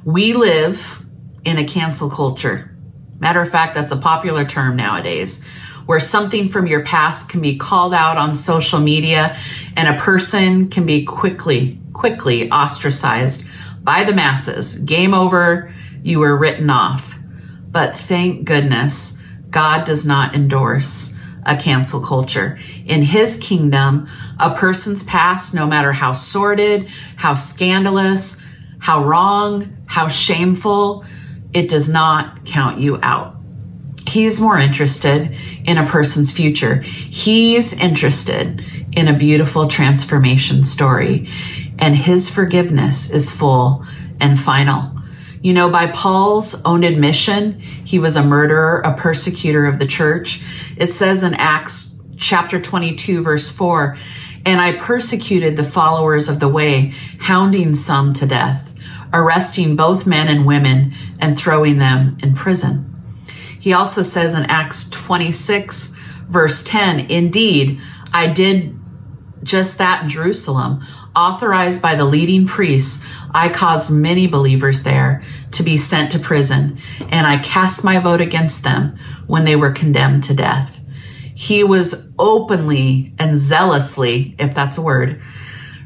We 0.04 0.34
live 0.34 1.04
in 1.44 1.58
a 1.58 1.66
cancel 1.66 2.10
culture. 2.10 2.76
Matter 3.18 3.40
of 3.40 3.50
fact, 3.50 3.74
that's 3.74 3.92
a 3.92 3.96
popular 3.96 4.44
term 4.44 4.76
nowadays 4.76 5.46
where 5.86 6.00
something 6.00 6.48
from 6.48 6.66
your 6.66 6.84
past 6.84 7.28
can 7.28 7.40
be 7.40 7.56
called 7.56 7.94
out 7.94 8.18
on 8.18 8.34
social 8.34 8.80
media 8.80 9.36
and 9.76 9.88
a 9.88 10.00
person 10.00 10.68
can 10.68 10.84
be 10.84 11.04
quickly, 11.04 11.78
quickly 11.92 12.50
ostracized 12.50 13.46
by 13.82 14.04
the 14.04 14.12
masses. 14.12 14.80
Game 14.80 15.14
over. 15.14 15.72
You 16.02 16.20
were 16.20 16.36
written 16.36 16.70
off. 16.70 17.14
But 17.70 17.96
thank 17.96 18.44
goodness 18.44 19.22
God 19.50 19.86
does 19.86 20.04
not 20.04 20.34
endorse 20.34 21.15
a 21.46 21.56
cancel 21.56 22.00
culture. 22.00 22.58
In 22.86 23.02
his 23.02 23.38
kingdom, 23.38 24.08
a 24.38 24.54
person's 24.54 25.04
past, 25.04 25.54
no 25.54 25.66
matter 25.66 25.92
how 25.92 26.12
sordid, 26.12 26.86
how 27.16 27.34
scandalous, 27.34 28.42
how 28.78 29.04
wrong, 29.04 29.76
how 29.86 30.08
shameful, 30.08 31.04
it 31.54 31.68
does 31.68 31.88
not 31.88 32.44
count 32.44 32.80
you 32.80 32.98
out. 33.02 33.36
He's 34.06 34.40
more 34.40 34.58
interested 34.58 35.34
in 35.64 35.78
a 35.78 35.86
person's 35.86 36.32
future. 36.32 36.80
He's 36.80 37.78
interested 37.80 38.64
in 38.92 39.08
a 39.08 39.18
beautiful 39.18 39.68
transformation 39.68 40.64
story, 40.64 41.28
and 41.78 41.96
his 41.96 42.30
forgiveness 42.30 43.10
is 43.10 43.30
full 43.30 43.84
and 44.20 44.40
final. 44.40 44.92
You 45.42 45.52
know, 45.52 45.70
by 45.70 45.86
Paul's 45.88 46.60
own 46.64 46.82
admission, 46.82 47.60
he 47.60 47.98
was 47.98 48.16
a 48.16 48.24
murderer, 48.24 48.80
a 48.80 48.96
persecutor 48.96 49.66
of 49.66 49.78
the 49.78 49.86
church. 49.86 50.42
It 50.76 50.92
says 50.92 51.22
in 51.22 51.34
Acts 51.34 51.98
chapter 52.16 52.60
22, 52.60 53.22
verse 53.22 53.54
4, 53.54 53.96
and 54.44 54.60
I 54.60 54.76
persecuted 54.76 55.56
the 55.56 55.64
followers 55.64 56.28
of 56.28 56.40
the 56.40 56.48
way, 56.48 56.94
hounding 57.18 57.74
some 57.74 58.14
to 58.14 58.26
death 58.26 58.66
arresting 59.12 59.76
both 59.76 60.06
men 60.06 60.28
and 60.28 60.46
women 60.46 60.94
and 61.18 61.36
throwing 61.36 61.78
them 61.78 62.18
in 62.22 62.34
prison. 62.34 62.92
He 63.60 63.72
also 63.72 64.02
says 64.02 64.34
in 64.34 64.44
Acts 64.44 64.88
26, 64.90 65.96
verse 66.28 66.62
10, 66.64 67.10
Indeed, 67.10 67.80
I 68.12 68.28
did 68.28 68.78
just 69.42 69.78
that 69.78 70.04
in 70.04 70.08
Jerusalem, 70.08 70.84
authorized 71.16 71.80
by 71.80 71.94
the 71.94 72.04
leading 72.04 72.46
priests. 72.46 73.04
I 73.32 73.48
caused 73.48 73.90
many 73.90 74.26
believers 74.26 74.82
there 74.82 75.22
to 75.52 75.62
be 75.62 75.78
sent 75.78 76.12
to 76.12 76.18
prison, 76.18 76.78
and 77.10 77.26
I 77.26 77.38
cast 77.38 77.84
my 77.84 77.98
vote 77.98 78.20
against 78.20 78.62
them 78.62 78.98
when 79.26 79.44
they 79.44 79.56
were 79.56 79.72
condemned 79.72 80.24
to 80.24 80.34
death. 80.34 80.78
He 81.34 81.64
was 81.64 82.10
openly 82.18 83.14
and 83.18 83.36
zealously, 83.36 84.34
if 84.38 84.54
that's 84.54 84.78
a 84.78 84.82
word, 84.82 85.20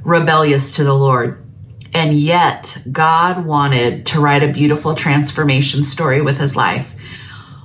rebellious 0.05 0.77
to 0.77 0.85
the 0.85 0.95
Lord. 0.95 1.45
And 1.93 2.17
yet 2.17 2.79
God 2.91 3.45
wanted 3.45 4.07
to 4.07 4.21
write 4.21 4.45
a 4.45 4.53
beautiful 4.53 4.95
transformation 4.95 5.85
story 5.85 6.23
with 6.23 6.39
his 6.39 6.55
life. 6.55 6.95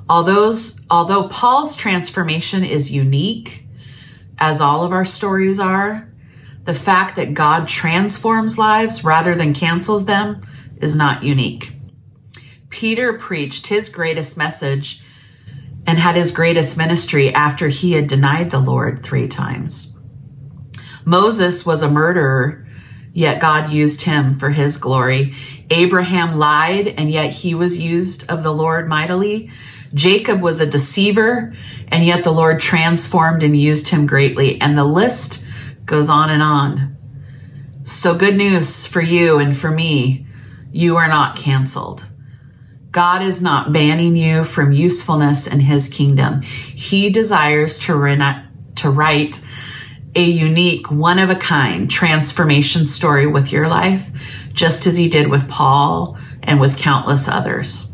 Although, 0.09 0.55
although 0.89 1.27
Paul's 1.29 1.75
transformation 1.75 2.63
is 2.63 2.91
unique, 2.91 3.67
as 4.37 4.61
all 4.61 4.83
of 4.83 4.91
our 4.91 5.05
stories 5.05 5.59
are, 5.59 6.09
the 6.65 6.73
fact 6.73 7.15
that 7.15 7.33
God 7.33 7.67
transforms 7.67 8.57
lives 8.57 9.03
rather 9.03 9.35
than 9.35 9.53
cancels 9.53 10.05
them 10.05 10.41
is 10.77 10.95
not 10.95 11.23
unique. 11.23 11.73
Peter 12.69 13.13
preached 13.13 13.67
his 13.67 13.89
greatest 13.89 14.37
message 14.37 15.01
and 15.87 15.97
had 15.97 16.15
his 16.15 16.31
greatest 16.31 16.77
ministry 16.77 17.33
after 17.33 17.69
he 17.69 17.93
had 17.93 18.07
denied 18.07 18.51
the 18.51 18.59
Lord 18.59 19.03
three 19.03 19.27
times. 19.27 19.97
Moses 21.05 21.65
was 21.65 21.83
a 21.83 21.89
murderer 21.89 22.65
yet 23.15 23.39
God 23.39 23.71
used 23.71 24.01
him 24.01 24.37
for 24.37 24.49
his 24.49 24.77
glory. 24.77 25.33
Abraham 25.71 26.37
lied, 26.37 26.87
and 26.89 27.09
yet 27.09 27.31
he 27.31 27.55
was 27.55 27.79
used 27.79 28.29
of 28.29 28.43
the 28.43 28.53
Lord 28.53 28.89
mightily. 28.89 29.49
Jacob 29.93 30.41
was 30.41 30.59
a 30.59 30.69
deceiver, 30.69 31.53
and 31.87 32.05
yet 32.05 32.25
the 32.25 32.33
Lord 32.33 32.59
transformed 32.59 33.41
and 33.41 33.59
used 33.59 33.87
him 33.87 34.05
greatly. 34.05 34.59
And 34.59 34.77
the 34.77 34.83
list 34.83 35.44
goes 35.85 36.09
on 36.09 36.29
and 36.29 36.41
on. 36.41 36.97
So 37.83 38.17
good 38.17 38.35
news 38.35 38.87
for 38.87 39.01
you 39.01 39.37
and 39.37 39.55
for 39.57 39.69
me. 39.69 40.27
You 40.71 40.97
are 40.97 41.07
not 41.07 41.37
canceled. 41.37 42.05
God 42.91 43.21
is 43.21 43.41
not 43.41 43.73
banning 43.73 44.15
you 44.15 44.45
from 44.45 44.71
usefulness 44.71 45.47
in 45.47 45.59
his 45.59 45.89
kingdom. 45.89 46.41
He 46.41 47.09
desires 47.09 47.79
to, 47.81 48.43
to 48.75 48.89
write 48.89 49.45
a 50.15 50.23
unique, 50.23 50.89
one 50.89 51.19
of 51.19 51.29
a 51.29 51.35
kind 51.35 51.91
transformation 51.91 52.87
story 52.87 53.27
with 53.27 53.51
your 53.51 53.67
life, 53.67 54.07
just 54.53 54.87
as 54.87 54.95
he 54.95 55.09
did 55.09 55.27
with 55.27 55.49
Paul 55.49 56.17
and 56.41 56.59
with 56.59 56.77
countless 56.77 57.27
others. 57.27 57.91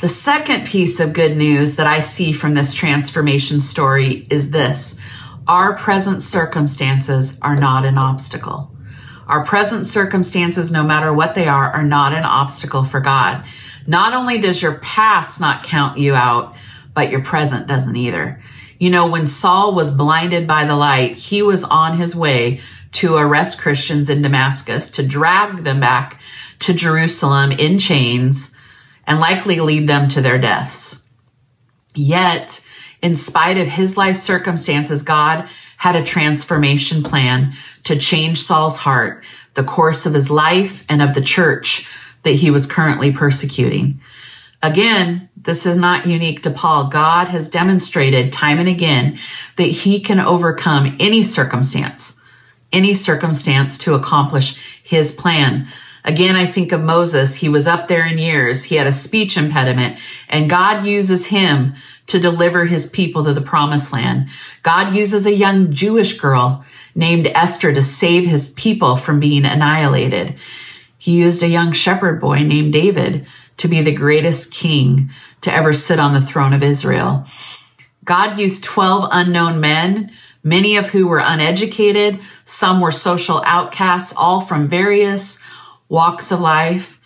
The 0.00 0.08
second 0.08 0.66
piece 0.66 0.98
of 0.98 1.12
good 1.12 1.36
news 1.36 1.76
that 1.76 1.86
I 1.86 2.00
see 2.00 2.32
from 2.32 2.54
this 2.54 2.74
transformation 2.74 3.60
story 3.60 4.26
is 4.30 4.50
this. 4.50 5.00
Our 5.46 5.76
present 5.76 6.22
circumstances 6.22 7.38
are 7.42 7.56
not 7.56 7.84
an 7.84 7.98
obstacle. 7.98 8.74
Our 9.26 9.44
present 9.44 9.86
circumstances, 9.86 10.72
no 10.72 10.82
matter 10.82 11.12
what 11.12 11.34
they 11.34 11.46
are, 11.46 11.70
are 11.70 11.84
not 11.84 12.14
an 12.14 12.24
obstacle 12.24 12.84
for 12.84 13.00
God. 13.00 13.44
Not 13.86 14.14
only 14.14 14.40
does 14.40 14.62
your 14.62 14.78
past 14.78 15.40
not 15.40 15.62
count 15.62 15.98
you 15.98 16.14
out, 16.14 16.56
but 16.94 17.10
your 17.10 17.22
present 17.22 17.66
doesn't 17.66 17.96
either. 17.96 18.42
You 18.78 18.90
know, 18.90 19.06
when 19.06 19.28
Saul 19.28 19.74
was 19.74 19.94
blinded 19.94 20.46
by 20.46 20.64
the 20.64 20.76
light, 20.76 21.16
he 21.16 21.42
was 21.42 21.64
on 21.64 21.98
his 21.98 22.16
way 22.16 22.60
to 22.92 23.16
arrest 23.16 23.60
Christians 23.60 24.08
in 24.08 24.22
Damascus, 24.22 24.90
to 24.92 25.06
drag 25.06 25.64
them 25.64 25.80
back 25.80 26.20
to 26.60 26.72
Jerusalem 26.72 27.52
in 27.52 27.78
chains 27.78 28.56
and 29.06 29.20
likely 29.20 29.60
lead 29.60 29.88
them 29.88 30.08
to 30.10 30.22
their 30.22 30.38
deaths. 30.38 31.08
Yet, 31.94 32.63
in 33.04 33.16
spite 33.16 33.58
of 33.58 33.68
his 33.68 33.98
life 33.98 34.16
circumstances, 34.16 35.02
God 35.02 35.46
had 35.76 35.94
a 35.94 36.02
transformation 36.02 37.02
plan 37.02 37.52
to 37.84 37.98
change 37.98 38.42
Saul's 38.42 38.78
heart, 38.78 39.22
the 39.52 39.62
course 39.62 40.06
of 40.06 40.14
his 40.14 40.30
life 40.30 40.86
and 40.88 41.02
of 41.02 41.14
the 41.14 41.20
church 41.20 41.86
that 42.22 42.36
he 42.36 42.50
was 42.50 42.66
currently 42.66 43.12
persecuting. 43.12 44.00
Again, 44.62 45.28
this 45.36 45.66
is 45.66 45.76
not 45.76 46.06
unique 46.06 46.42
to 46.44 46.50
Paul. 46.50 46.88
God 46.88 47.28
has 47.28 47.50
demonstrated 47.50 48.32
time 48.32 48.58
and 48.58 48.70
again 48.70 49.18
that 49.58 49.64
he 49.64 50.00
can 50.00 50.18
overcome 50.18 50.96
any 50.98 51.22
circumstance, 51.24 52.22
any 52.72 52.94
circumstance 52.94 53.76
to 53.80 53.92
accomplish 53.92 54.56
his 54.82 55.14
plan. 55.14 55.68
Again, 56.04 56.36
I 56.36 56.46
think 56.46 56.72
of 56.72 56.82
Moses. 56.82 57.36
He 57.36 57.48
was 57.48 57.66
up 57.66 57.88
there 57.88 58.06
in 58.06 58.18
years. 58.18 58.64
He 58.64 58.76
had 58.76 58.86
a 58.86 58.92
speech 58.92 59.36
impediment 59.36 59.98
and 60.28 60.50
God 60.50 60.86
uses 60.86 61.26
him 61.26 61.74
to 62.06 62.20
deliver 62.20 62.66
his 62.66 62.90
people 62.90 63.24
to 63.24 63.32
the 63.32 63.40
promised 63.40 63.92
land. 63.92 64.28
God 64.62 64.94
uses 64.94 65.26
a 65.26 65.34
young 65.34 65.72
Jewish 65.72 66.18
girl 66.18 66.64
named 66.94 67.26
Esther 67.28 67.72
to 67.72 67.82
save 67.82 68.28
his 68.28 68.52
people 68.52 68.96
from 68.96 69.20
being 69.20 69.44
annihilated. 69.44 70.36
He 70.98 71.12
used 71.12 71.42
a 71.42 71.48
young 71.48 71.72
shepherd 71.72 72.20
boy 72.20 72.40
named 72.40 72.72
David 72.72 73.26
to 73.56 73.68
be 73.68 73.82
the 73.82 73.94
greatest 73.94 74.52
king 74.52 75.10
to 75.40 75.52
ever 75.52 75.74
sit 75.74 75.98
on 75.98 76.12
the 76.12 76.20
throne 76.20 76.52
of 76.52 76.62
Israel. 76.62 77.26
God 78.04 78.38
used 78.38 78.64
12 78.64 79.08
unknown 79.10 79.60
men, 79.60 80.12
many 80.42 80.76
of 80.76 80.86
who 80.86 81.06
were 81.06 81.22
uneducated. 81.24 82.20
Some 82.44 82.80
were 82.80 82.92
social 82.92 83.42
outcasts, 83.46 84.14
all 84.16 84.42
from 84.42 84.68
various 84.68 85.42
walks 85.94 86.32
of 86.32 86.40
life 86.40 86.98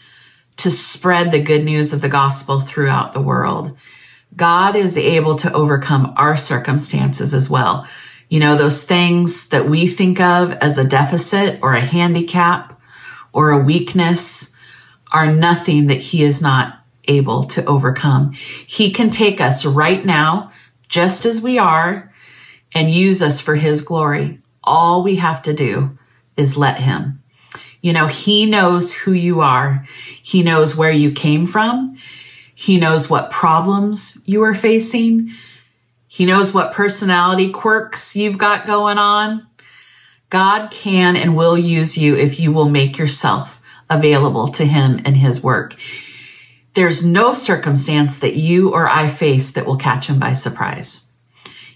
to 0.57 0.71
spread 0.71 1.31
the 1.31 1.43
good 1.43 1.63
news 1.63 1.93
of 1.93 2.01
the 2.01 2.09
gospel 2.09 2.63
throughout 2.63 3.13
the 3.13 3.21
world. 3.21 3.77
God 4.35 4.77
is 4.77 4.97
able 4.97 5.37
to 5.37 5.53
overcome 5.53 6.15
our 6.17 6.39
circumstances 6.39 7.35
as 7.35 7.51
well. 7.51 7.87
You 8.31 8.41
know, 8.41 8.57
those 8.57 8.85
things 8.85 9.51
that 9.51 9.69
we 9.69 9.89
think 9.89 10.21
of 10.21 10.53
as 10.53 10.79
a 10.79 10.89
deficit 10.89 11.61
or 11.61 11.75
a 11.75 11.85
handicap 11.85 12.81
or 13.35 13.51
a 13.51 13.63
weakness 13.63 14.57
are 15.13 15.35
nothing 15.35 15.89
that 15.89 16.01
he 16.01 16.23
is 16.23 16.41
not 16.41 16.81
able 17.07 17.45
to 17.45 17.65
overcome. 17.67 18.33
He 18.67 18.91
can 18.91 19.11
take 19.11 19.39
us 19.39 19.67
right 19.67 20.03
now, 20.03 20.51
just 20.89 21.27
as 21.27 21.43
we 21.43 21.59
are, 21.59 22.11
and 22.75 22.91
use 22.91 23.21
us 23.21 23.39
for 23.39 23.57
his 23.57 23.83
glory. 23.83 24.41
All 24.65 25.03
we 25.03 25.17
have 25.17 25.43
to 25.43 25.53
do 25.53 25.99
is 26.39 26.57
let 26.57 26.81
him. 26.81 27.23
You 27.81 27.93
know, 27.93 28.07
he 28.07 28.47
knows 28.47 28.93
who 28.93 29.13
you 29.13 29.41
are. 29.41 29.87
He 30.23 30.43
knows 30.43 30.77
where 30.77 30.93
you 30.93 31.13
came 31.13 31.47
from. 31.47 31.99
He 32.55 32.79
knows 32.79 33.09
what 33.09 33.31
problems 33.31 34.23
you 34.27 34.43
are 34.43 34.55
facing. 34.55 35.33
He 36.09 36.27
knows 36.27 36.53
what 36.53 36.73
personality 36.73 37.51
quirks 37.51 38.17
you've 38.17 38.39
got 38.39 38.67
going 38.67 38.99
on. 38.99 39.47
God 40.31 40.71
can 40.71 41.17
and 41.17 41.37
will 41.37 41.57
use 41.57 41.97
you 41.97 42.17
if 42.17 42.41
you 42.41 42.53
will 42.53 42.69
make 42.69 42.99
yourself 42.99 43.63
available 43.89 44.49
to 44.49 44.67
him 44.67 45.01
and 45.05 45.17
his 45.17 45.43
work. 45.43 45.77
There's 46.75 47.05
no 47.05 47.33
circumstance 47.35 48.19
that 48.19 48.37
you 48.37 48.73
or 48.73 48.89
I 48.89 49.09
face 49.09 49.53
that 49.53 49.67
will 49.67 49.77
catch 49.77 50.09
him 50.09 50.19
by 50.19 50.35
surprise. 50.35 51.13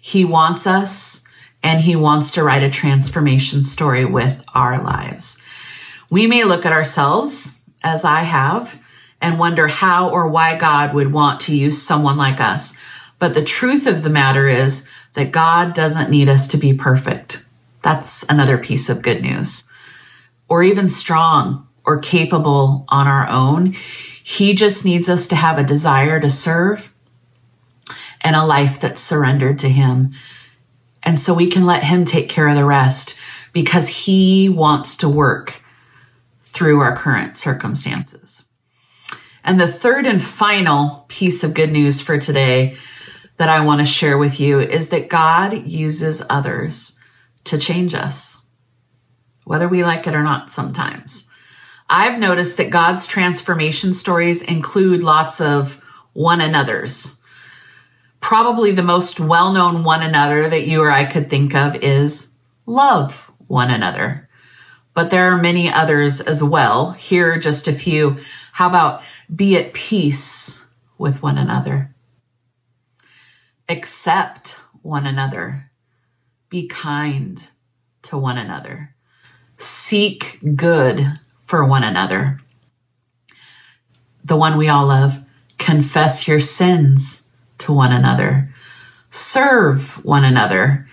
He 0.01 0.25
wants 0.25 0.67
us 0.67 1.27
and 1.63 1.81
he 1.81 1.97
wants 1.97 2.33
to 2.33 2.43
write 2.43 2.63
a 2.63 2.71
transformation 2.71 3.65
story 3.65 4.05
with 4.05 4.43
our 4.55 4.83
lives. 4.83 5.42
We 6.13 6.27
may 6.27 6.45
look 6.45 6.67
at 6.67 6.75
ourselves 6.75 7.63
as 7.83 8.05
I 8.05 8.21
have 8.21 8.79
and 9.23 9.39
wonder 9.39 9.67
how 9.67 10.11
or 10.11 10.29
why 10.29 10.59
God 10.59 10.93
would 10.93 11.11
want 11.11 11.41
to 11.43 11.57
use 11.57 11.81
someone 11.81 12.19
like 12.19 12.39
us. 12.39 12.79
But 13.19 13.33
the 13.33 13.43
truth 13.43 13.87
of 13.87 14.03
the 14.03 14.11
matter 14.11 14.47
is 14.47 14.87
that 15.15 15.33
God 15.33 15.73
doesn't 15.73 16.11
need 16.11 16.29
us 16.29 16.49
to 16.49 16.59
be 16.59 16.75
perfect. 16.75 17.47
That's 17.81 18.25
another 18.25 18.59
piece 18.59 18.91
of 18.91 19.01
good 19.01 19.23
news. 19.23 19.71
Or 20.51 20.63
even 20.63 20.91
strong 20.91 21.67
or 21.83 21.99
capable 21.99 22.85
on 22.91 23.09
our 23.09 23.27
own. 23.27 23.73
He 24.23 24.55
just 24.55 24.85
needs 24.85 25.09
us 25.09 25.27
to 25.29 25.35
have 25.35 25.57
a 25.57 25.65
desire 25.65 26.21
to 26.21 26.31
serve 26.31 26.93
and 28.21 28.37
a 28.37 28.45
life 28.45 28.79
that's 28.83 29.01
surrendered 29.01 29.59
to 29.61 29.71
Him. 29.71 30.13
And 31.03 31.19
so 31.19 31.33
we 31.33 31.49
can 31.49 31.65
let 31.65 31.85
Him 31.85 32.05
take 32.05 32.29
care 32.29 32.49
of 32.49 32.55
the 32.57 32.67
rest 32.67 33.19
because 33.55 33.89
He 33.89 34.51
wants 34.51 34.99
to 34.99 35.09
work 35.09 35.62
through 36.53 36.81
our 36.81 36.97
current 36.97 37.37
circumstances. 37.37 38.49
And 39.45 39.59
the 39.59 39.73
third 39.73 40.07
and 40.07 40.23
final 40.23 41.05
piece 41.09 41.43
of 41.43 41.55
good 41.55 41.73
news 41.73 42.01
for 42.01 42.19
today 42.19 42.77
that 43.39 43.49
I 43.49 43.65
want 43.65 43.81
to 43.81 43.87
share 43.87 44.19
with 44.19 44.39
you 44.39 44.61
is 44.61 44.91
that 44.91 45.09
God 45.09 45.67
uses 45.67 46.23
others 46.31 47.01
to 47.45 47.59
change 47.59 47.95
us, 47.95 48.51
whether 49.45 49.69
we 49.69 49.83
like 49.83 50.07
it 50.07 50.15
or 50.15 50.23
not 50.23 50.51
sometimes. 50.51 51.29
I've 51.89 52.19
noticed 52.19 52.57
that 52.59 52.71
God's 52.71 53.07
transformation 53.07 53.95
stories 53.95 54.43
include 54.43 55.03
lots 55.03 55.41
of 55.41 55.83
one 56.13 56.41
another's. 56.41 57.21
Probably 58.21 58.73
the 58.73 58.83
most 58.83 59.19
well 59.19 59.53
known 59.53 59.83
one 59.83 60.03
another 60.03 60.49
that 60.49 60.67
you 60.67 60.81
or 60.83 60.91
I 60.91 61.05
could 61.05 61.29
think 61.29 61.55
of 61.55 61.75
is 61.77 62.35
love 62.67 63.13
one 63.49 63.71
another. 63.71 64.29
But 64.95 65.11
there 65.11 65.33
are 65.33 65.41
many 65.41 65.71
others 65.71 66.21
as 66.21 66.43
well. 66.43 66.93
Here 66.93 67.33
are 67.33 67.39
just 67.39 67.67
a 67.67 67.73
few. 67.73 68.19
How 68.53 68.69
about 68.69 69.03
be 69.35 69.57
at 69.57 69.73
peace 69.73 70.67
with 70.99 71.21
one 71.21 71.37
another. 71.37 71.95
Accept 73.69 74.61
one 74.83 75.07
another. 75.07 75.71
Be 76.49 76.69
kind 76.69 77.49
to 78.03 78.17
one 78.19 78.39
another. 78.39 78.95
Seek 79.59 80.39
good 80.55 81.15
for 81.45 81.65
one 81.65 81.83
another. 81.83 82.41
The 84.25 84.37
one 84.37 84.57
we 84.57 84.69
all 84.69 84.87
love. 84.87 85.25
Confess 85.59 86.29
your 86.29 86.41
sins 86.41 87.33
to 87.59 87.73
one 87.73 87.93
another. 87.93 88.55
Serve 89.11 90.05
one 90.05 90.25
another. 90.25 90.89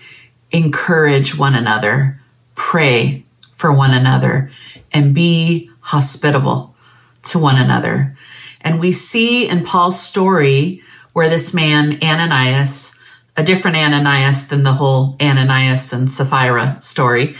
Encourage 0.50 1.36
one 1.36 1.54
another. 1.54 2.20
Pray 2.54 3.26
for 3.60 3.70
one 3.70 3.92
another 3.92 4.50
and 4.90 5.14
be 5.14 5.70
hospitable 5.80 6.74
to 7.22 7.38
one 7.38 7.56
another. 7.56 8.16
And 8.62 8.80
we 8.80 8.92
see 8.92 9.46
in 9.46 9.64
Paul's 9.64 10.00
story 10.00 10.82
where 11.12 11.28
this 11.28 11.52
man, 11.52 11.98
Ananias, 12.02 12.98
a 13.36 13.44
different 13.44 13.76
Ananias 13.76 14.48
than 14.48 14.62
the 14.62 14.72
whole 14.72 15.16
Ananias 15.20 15.92
and 15.92 16.10
Sapphira 16.10 16.78
story, 16.80 17.36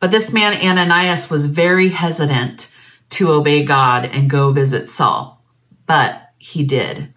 but 0.00 0.10
this 0.10 0.32
man, 0.32 0.54
Ananias, 0.54 1.30
was 1.30 1.46
very 1.46 1.90
hesitant 1.90 2.72
to 3.10 3.30
obey 3.30 3.62
God 3.64 4.06
and 4.06 4.30
go 4.30 4.52
visit 4.52 4.88
Saul, 4.88 5.40
but 5.86 6.30
he 6.38 6.64
did. 6.64 7.12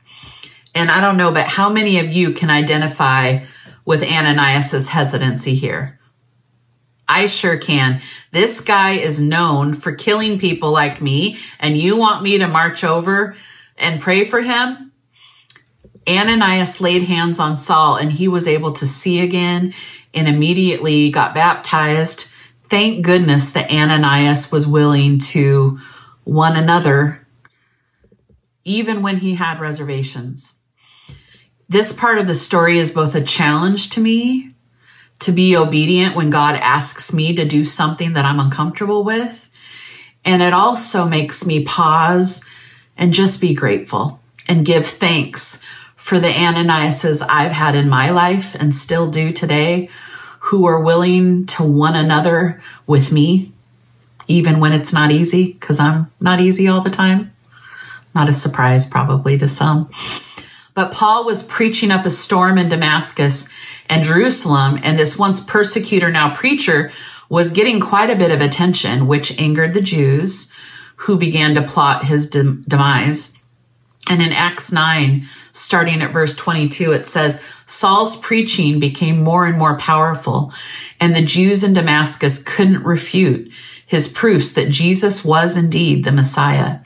And 0.76 0.92
I 0.92 1.00
don't 1.00 1.18
know, 1.18 1.32
but 1.32 1.48
how 1.48 1.70
many 1.70 2.00
of 2.00 2.12
you 2.12 2.34
can 2.34 2.50
identify 2.50 3.46
with 3.86 4.04
Ananias's 4.04 4.90
hesitancy 4.90 5.56
here? 5.56 6.00
I 7.08 7.28
sure 7.28 7.58
can. 7.58 8.02
This 8.32 8.62
guy 8.62 8.94
is 8.94 9.22
known 9.22 9.76
for 9.76 9.96
killing 9.96 10.40
people 10.40 10.72
like 10.72 11.02
me, 11.02 11.38
and 11.60 11.78
you 11.78 11.98
want 11.98 12.24
me 12.24 12.38
to 12.40 12.48
march 12.48 12.84
over 12.84 13.36
and 13.78 14.02
pray 14.02 14.26
for 14.30 14.42
him? 14.42 14.92
Ananias 16.08 16.82
laid 16.82 17.04
hands 17.04 17.40
on 17.40 17.58
Saul 17.58 17.96
and 17.96 18.12
he 18.14 18.28
was 18.28 18.48
able 18.48 18.74
to 18.74 18.86
see 18.86 19.20
again 19.20 19.74
and 20.14 20.28
immediately 20.28 21.10
got 21.12 21.34
baptized. 21.34 22.32
Thank 22.70 23.04
goodness 23.04 23.52
that 23.52 23.72
Ananias 23.72 24.52
was 24.52 24.68
willing 24.68 25.20
to 25.20 25.80
one 26.24 26.56
another, 26.56 27.26
even 28.64 29.02
when 29.02 29.18
he 29.18 29.36
had 29.36 29.60
reservations. 29.60 30.60
This 31.68 31.92
part 31.94 32.20
of 32.20 32.28
the 32.28 32.36
story 32.36 32.78
is 32.78 32.94
both 32.94 33.16
a 33.16 33.24
challenge 33.24 33.90
to 33.92 34.02
me 34.02 34.55
to 35.20 35.32
be 35.32 35.56
obedient 35.56 36.16
when 36.16 36.30
God 36.30 36.56
asks 36.56 37.14
me 37.14 37.36
to 37.36 37.46
do 37.46 37.66
something 37.66 38.14
that 38.14 38.26
I'm 38.26 38.40
uncomfortable 38.40 39.04
with. 39.04 39.50
And 40.24 40.42
it 40.42 40.54
also 40.54 41.06
makes 41.06 41.46
me 41.46 41.64
pause 41.64 42.46
and 42.98 43.14
just 43.14 43.42
be 43.42 43.54
grateful 43.54 44.20
and 44.48 44.66
give 44.66 44.88
thanks 44.88 45.64
for 45.96 46.20
the 46.20 46.28
Ananiases 46.28 47.26
I've 47.28 47.52
had 47.52 47.76
in 47.76 47.90
my 47.90 48.10
life 48.10 48.56
and 48.56 48.76
still 48.76 49.10
do 49.10 49.32
today 49.32 49.90
who 50.40 50.66
are 50.66 50.80
willing 50.80 51.48
to 51.48 51.64
one 51.64 51.96
another 51.96 52.62
with 52.86 53.12
me, 53.12 53.52
even 54.28 54.60
when 54.60 54.74
it's 54.74 54.94
not 54.94 55.12
easy, 55.12 55.54
because 55.54 55.80
I'm 55.80 56.12
not 56.20 56.40
easy 56.40 56.68
all 56.68 56.82
the 56.82 56.92
time. 56.92 57.34
Not 58.14 58.30
a 58.30 58.34
surprise, 58.34 58.88
probably 58.88 59.38
to 59.40 59.48
some. 59.48 59.90
But 60.76 60.92
Paul 60.92 61.26
was 61.26 61.48
preaching 61.48 61.90
up 61.90 62.06
a 62.06 62.12
storm 62.12 62.58
in 62.60 62.70
Damascus 62.70 63.52
and 63.90 64.04
Jerusalem, 64.04 64.80
and 64.84 64.98
this 64.98 65.18
once 65.18 65.44
persecutor, 65.44 66.12
now 66.12 66.36
preacher, 66.36 66.92
was 67.30 67.52
getting 67.52 67.80
quite 67.80 68.10
a 68.10 68.16
bit 68.16 68.32
of 68.32 68.42
attention, 68.42 69.08
which 69.08 69.40
angered 69.40 69.74
the 69.74 69.82
Jews 69.82 70.54
who 70.98 71.18
began 71.18 71.56
to 71.56 71.62
plot 71.62 72.06
his 72.06 72.30
dem- 72.30 72.64
demise. 72.68 73.38
And 74.10 74.22
in 74.22 74.32
Acts 74.32 74.72
9, 74.72 75.28
starting 75.52 76.02
at 76.02 76.14
verse 76.14 76.36
22, 76.36 76.92
it 76.92 77.08
says, 77.08 77.42
Saul's 77.68 78.20
preaching 78.20 78.80
became 78.80 79.24
more 79.24 79.46
and 79.46 79.58
more 79.58 79.78
powerful, 79.78 80.54
and 81.00 81.16
the 81.16 81.26
Jews 81.26 81.64
in 81.64 81.74
Damascus 81.74 82.44
couldn't 82.44 82.84
refute 82.84 83.52
his 83.88 84.12
proofs 84.12 84.54
that 84.54 84.70
Jesus 84.70 85.26
was 85.26 85.58
indeed 85.58 86.04
the 86.06 86.12
Messiah. 86.12 86.80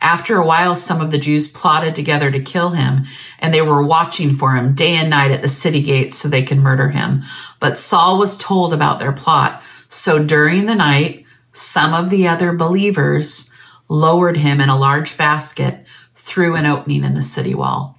After 0.00 0.36
a 0.36 0.46
while, 0.46 0.76
some 0.76 1.00
of 1.00 1.10
the 1.10 1.18
Jews 1.18 1.50
plotted 1.50 1.94
together 1.94 2.30
to 2.30 2.40
kill 2.40 2.70
him, 2.70 3.06
and 3.38 3.52
they 3.52 3.62
were 3.62 3.82
watching 3.82 4.36
for 4.36 4.54
him 4.54 4.74
day 4.74 4.94
and 4.94 5.10
night 5.10 5.30
at 5.30 5.42
the 5.42 5.48
city 5.48 5.82
gates 5.82 6.18
so 6.18 6.28
they 6.28 6.42
could 6.42 6.58
murder 6.58 6.90
him. 6.90 7.22
But 7.60 7.78
Saul 7.78 8.18
was 8.18 8.38
told 8.38 8.72
about 8.72 8.98
their 8.98 9.12
plot. 9.12 9.62
So 9.88 10.22
during 10.22 10.66
the 10.66 10.74
night, 10.74 11.24
some 11.52 11.94
of 11.94 12.10
the 12.10 12.28
other 12.28 12.52
believers 12.52 13.52
lowered 13.88 14.36
him 14.36 14.60
in 14.60 14.68
a 14.68 14.78
large 14.78 15.16
basket 15.16 15.86
through 16.14 16.56
an 16.56 16.66
opening 16.66 17.04
in 17.04 17.14
the 17.14 17.22
city 17.22 17.54
wall. 17.54 17.96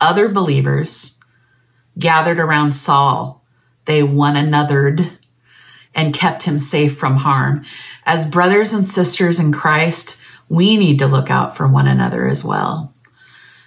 Other 0.00 0.28
believers 0.28 1.20
gathered 1.98 2.38
around 2.38 2.72
Saul. 2.72 3.44
They 3.84 4.02
one 4.02 4.34
anothered 4.34 5.12
and 5.94 6.12
kept 6.12 6.42
him 6.42 6.58
safe 6.58 6.98
from 6.98 7.16
harm. 7.16 7.64
As 8.04 8.30
brothers 8.30 8.72
and 8.72 8.88
sisters 8.88 9.40
in 9.40 9.52
Christ, 9.52 10.20
we 10.48 10.76
need 10.76 10.98
to 11.00 11.06
look 11.06 11.30
out 11.30 11.56
for 11.56 11.66
one 11.66 11.88
another 11.88 12.26
as 12.28 12.44
well. 12.44 12.94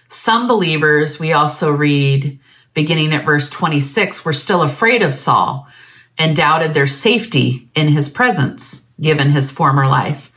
Some 0.09 0.47
believers, 0.47 1.19
we 1.19 1.33
also 1.33 1.71
read 1.71 2.39
beginning 2.73 3.13
at 3.13 3.25
verse 3.25 3.49
26, 3.49 4.25
were 4.25 4.33
still 4.33 4.61
afraid 4.61 5.01
of 5.01 5.15
Saul 5.15 5.67
and 6.17 6.35
doubted 6.35 6.73
their 6.73 6.87
safety 6.87 7.69
in 7.75 7.89
his 7.89 8.09
presence, 8.09 8.93
given 8.99 9.31
his 9.31 9.51
former 9.51 9.87
life. 9.87 10.31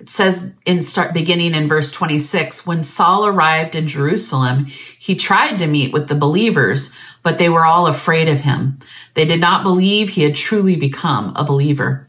It 0.00 0.10
says 0.10 0.52
in 0.64 0.84
start 0.84 1.12
beginning 1.12 1.54
in 1.54 1.68
verse 1.68 1.90
26, 1.90 2.66
when 2.66 2.84
Saul 2.84 3.26
arrived 3.26 3.74
in 3.74 3.88
Jerusalem, 3.88 4.66
he 4.98 5.16
tried 5.16 5.58
to 5.58 5.66
meet 5.66 5.92
with 5.92 6.06
the 6.06 6.14
believers, 6.14 6.96
but 7.24 7.38
they 7.38 7.48
were 7.48 7.66
all 7.66 7.88
afraid 7.88 8.28
of 8.28 8.40
him. 8.40 8.78
They 9.14 9.24
did 9.24 9.40
not 9.40 9.64
believe 9.64 10.10
he 10.10 10.22
had 10.22 10.36
truly 10.36 10.76
become 10.76 11.32
a 11.34 11.44
believer. 11.44 12.08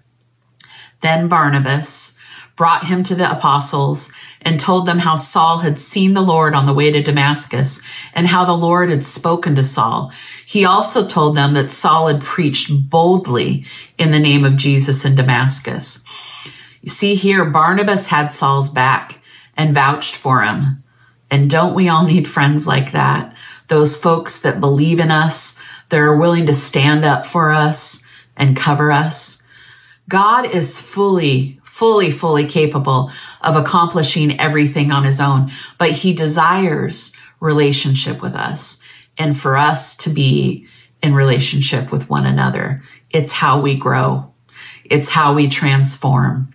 Then 1.02 1.28
Barnabas, 1.28 2.19
brought 2.60 2.88
him 2.88 3.04
to 3.04 3.16
the 3.16 3.32
apostles 3.32 4.12
and 4.42 4.60
told 4.60 4.86
them 4.86 5.00
how 5.00 5.16
Saul 5.16 5.60
had 5.60 5.80
seen 5.80 6.14
the 6.14 6.22
Lord 6.22 6.54
on 6.54 6.66
the 6.66 6.74
way 6.74 6.92
to 6.92 7.02
Damascus 7.02 7.82
and 8.14 8.28
how 8.28 8.44
the 8.44 8.52
Lord 8.52 8.90
had 8.90 9.06
spoken 9.06 9.56
to 9.56 9.64
Saul. 9.64 10.12
He 10.46 10.66
also 10.66 11.08
told 11.08 11.38
them 11.38 11.54
that 11.54 11.72
Saul 11.72 12.10
had 12.10 12.22
preached 12.22 12.70
boldly 12.90 13.64
in 13.98 14.12
the 14.12 14.20
name 14.20 14.44
of 14.44 14.58
Jesus 14.58 15.06
in 15.06 15.16
Damascus. 15.16 16.04
You 16.82 16.90
see 16.90 17.16
here, 17.16 17.46
Barnabas 17.46 18.08
had 18.08 18.34
Saul's 18.34 18.70
back 18.70 19.20
and 19.56 19.74
vouched 19.74 20.18
for 20.18 20.42
him. 20.42 20.84
And 21.32 21.50
don't 21.50 21.74
we 21.74 21.88
all 21.88 22.04
need 22.04 22.28
friends 22.28 22.68
like 22.68 22.92
that? 22.92 23.34
Those 23.70 23.96
folks 23.96 24.42
that 24.42 24.60
believe 24.60 25.00
in 25.00 25.12
us, 25.12 25.58
that 25.88 26.00
are 26.00 26.18
willing 26.18 26.46
to 26.48 26.54
stand 26.54 27.06
up 27.06 27.26
for 27.26 27.54
us 27.54 28.06
and 28.36 28.58
cover 28.58 28.92
us. 28.92 29.48
God 30.10 30.54
is 30.54 30.82
fully, 30.82 31.59
fully, 31.80 32.12
fully 32.12 32.46
capable 32.46 33.10
of 33.40 33.56
accomplishing 33.56 34.38
everything 34.38 34.92
on 34.92 35.06
his 35.06 35.22
own, 35.22 35.50
but 35.78 35.92
he 35.92 36.12
desires 36.12 37.16
relationship 37.40 38.22
with 38.22 38.36
us 38.36 38.84
and 39.18 39.40
for 39.40 39.56
us 39.56 39.96
to 39.96 40.10
be 40.10 40.68
in 41.02 41.16
relationship 41.16 41.90
with 41.90 42.10
one 42.10 42.26
another. 42.26 42.84
It's 43.12 43.32
how 43.32 43.62
we 43.62 43.78
grow. 43.78 44.34
It's 44.84 45.08
how 45.08 45.34
we 45.34 45.48
transform. 45.48 46.54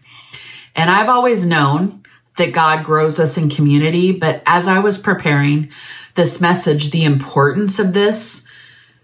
And 0.76 0.90
I've 0.90 1.08
always 1.08 1.46
known 1.46 2.02
that 2.36 2.52
God 2.52 2.84
grows 2.84 3.18
us 3.18 3.38
in 3.38 3.48
community, 3.48 4.12
but 4.12 4.42
as 4.44 4.68
I 4.68 4.80
was 4.80 5.00
preparing 5.00 5.70
this 6.16 6.38
message, 6.42 6.90
the 6.90 7.04
importance 7.04 7.78
of 7.78 7.94
this 7.94 8.46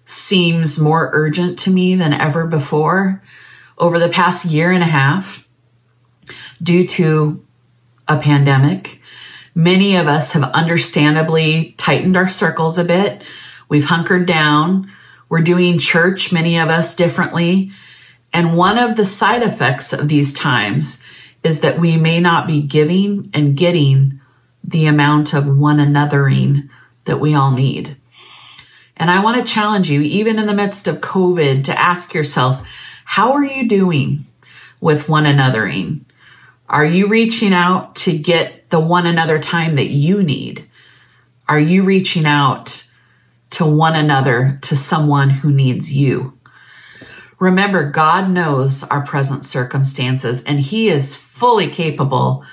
seems 0.05 0.79
more 0.79 1.09
urgent 1.15 1.59
to 1.61 1.71
me 1.71 1.95
than 1.95 2.13
ever 2.13 2.47
before. 2.47 3.23
Over 3.79 3.99
the 3.99 4.11
past 4.11 4.45
year 4.45 4.71
and 4.71 4.83
a 4.83 4.87
half, 4.87 5.47
due 6.63 6.87
to 6.87 7.45
a 8.09 8.19
pandemic, 8.19 9.01
many 9.55 9.97
of 9.97 10.07
us 10.07 10.33
have 10.33 10.43
understandably 10.43 11.75
tightened 11.79 12.17
our 12.17 12.29
circles 12.29 12.79
a 12.79 12.85
bit. 12.85 13.23
We've 13.69 13.85
hunkered 13.85 14.27
down. 14.27 14.91
We're 15.29 15.43
doing 15.43 15.79
church, 15.79 16.33
many 16.33 16.59
of 16.59 16.69
us 16.69 16.97
differently. 16.97 17.71
And 18.33 18.57
one 18.57 18.79
of 18.79 18.97
the 18.97 19.07
side 19.07 19.43
effects 19.43 19.93
of 19.93 20.09
these 20.09 20.35
times 20.35 21.05
is 21.43 21.61
that 21.61 21.79
we 21.79 21.97
may 21.97 22.21
not 22.21 22.47
be 22.47 22.63
giving 22.63 23.31
and 23.33 23.57
getting 23.57 24.21
the 24.63 24.87
amount 24.87 25.35
of 25.35 25.47
one 25.47 25.79
anothering 25.79 26.69
that 27.05 27.19
we 27.19 27.35
all 27.35 27.51
need. 27.51 27.97
And 28.97 29.11
I 29.11 29.25
want 29.25 29.39
to 29.39 29.53
challenge 29.53 29.91
you, 29.91 30.03
even 30.03 30.39
in 30.39 30.47
the 30.47 30.53
midst 30.53 30.87
of 30.87 31.01
COVID, 31.01 31.65
to 31.65 31.81
ask 31.81 32.13
yourself, 32.13 32.67
how 33.05 33.33
are 33.33 33.45
you 33.45 33.67
doing 33.67 34.27
with 34.81 35.09
one 35.09 35.25
anothering? 35.25 36.03
Are 36.71 36.87
you 36.87 37.09
reaching 37.09 37.53
out 37.53 37.97
to 37.97 38.17
get 38.17 38.71
the 38.71 38.79
one 38.79 39.05
another 39.05 39.41
time 39.41 39.75
that 39.75 39.89
you 39.89 40.23
need? 40.23 40.69
Are 41.49 41.59
you 41.59 41.83
reaching 41.83 42.27
out 42.27 42.89
to 43.51 43.67
one 43.67 43.97
another, 43.97 44.61
to 44.63 44.77
someone 44.77 45.31
who 45.31 45.51
needs 45.51 45.93
you? 45.93 46.39
Remember, 47.41 47.91
God 47.91 48.31
knows 48.31 48.85
our 48.85 49.05
present 49.05 49.45
circumstances 49.45 50.45
and 50.45 50.61
he 50.61 50.89
is 50.89 51.17
fully 51.17 51.69
capable 51.69 52.45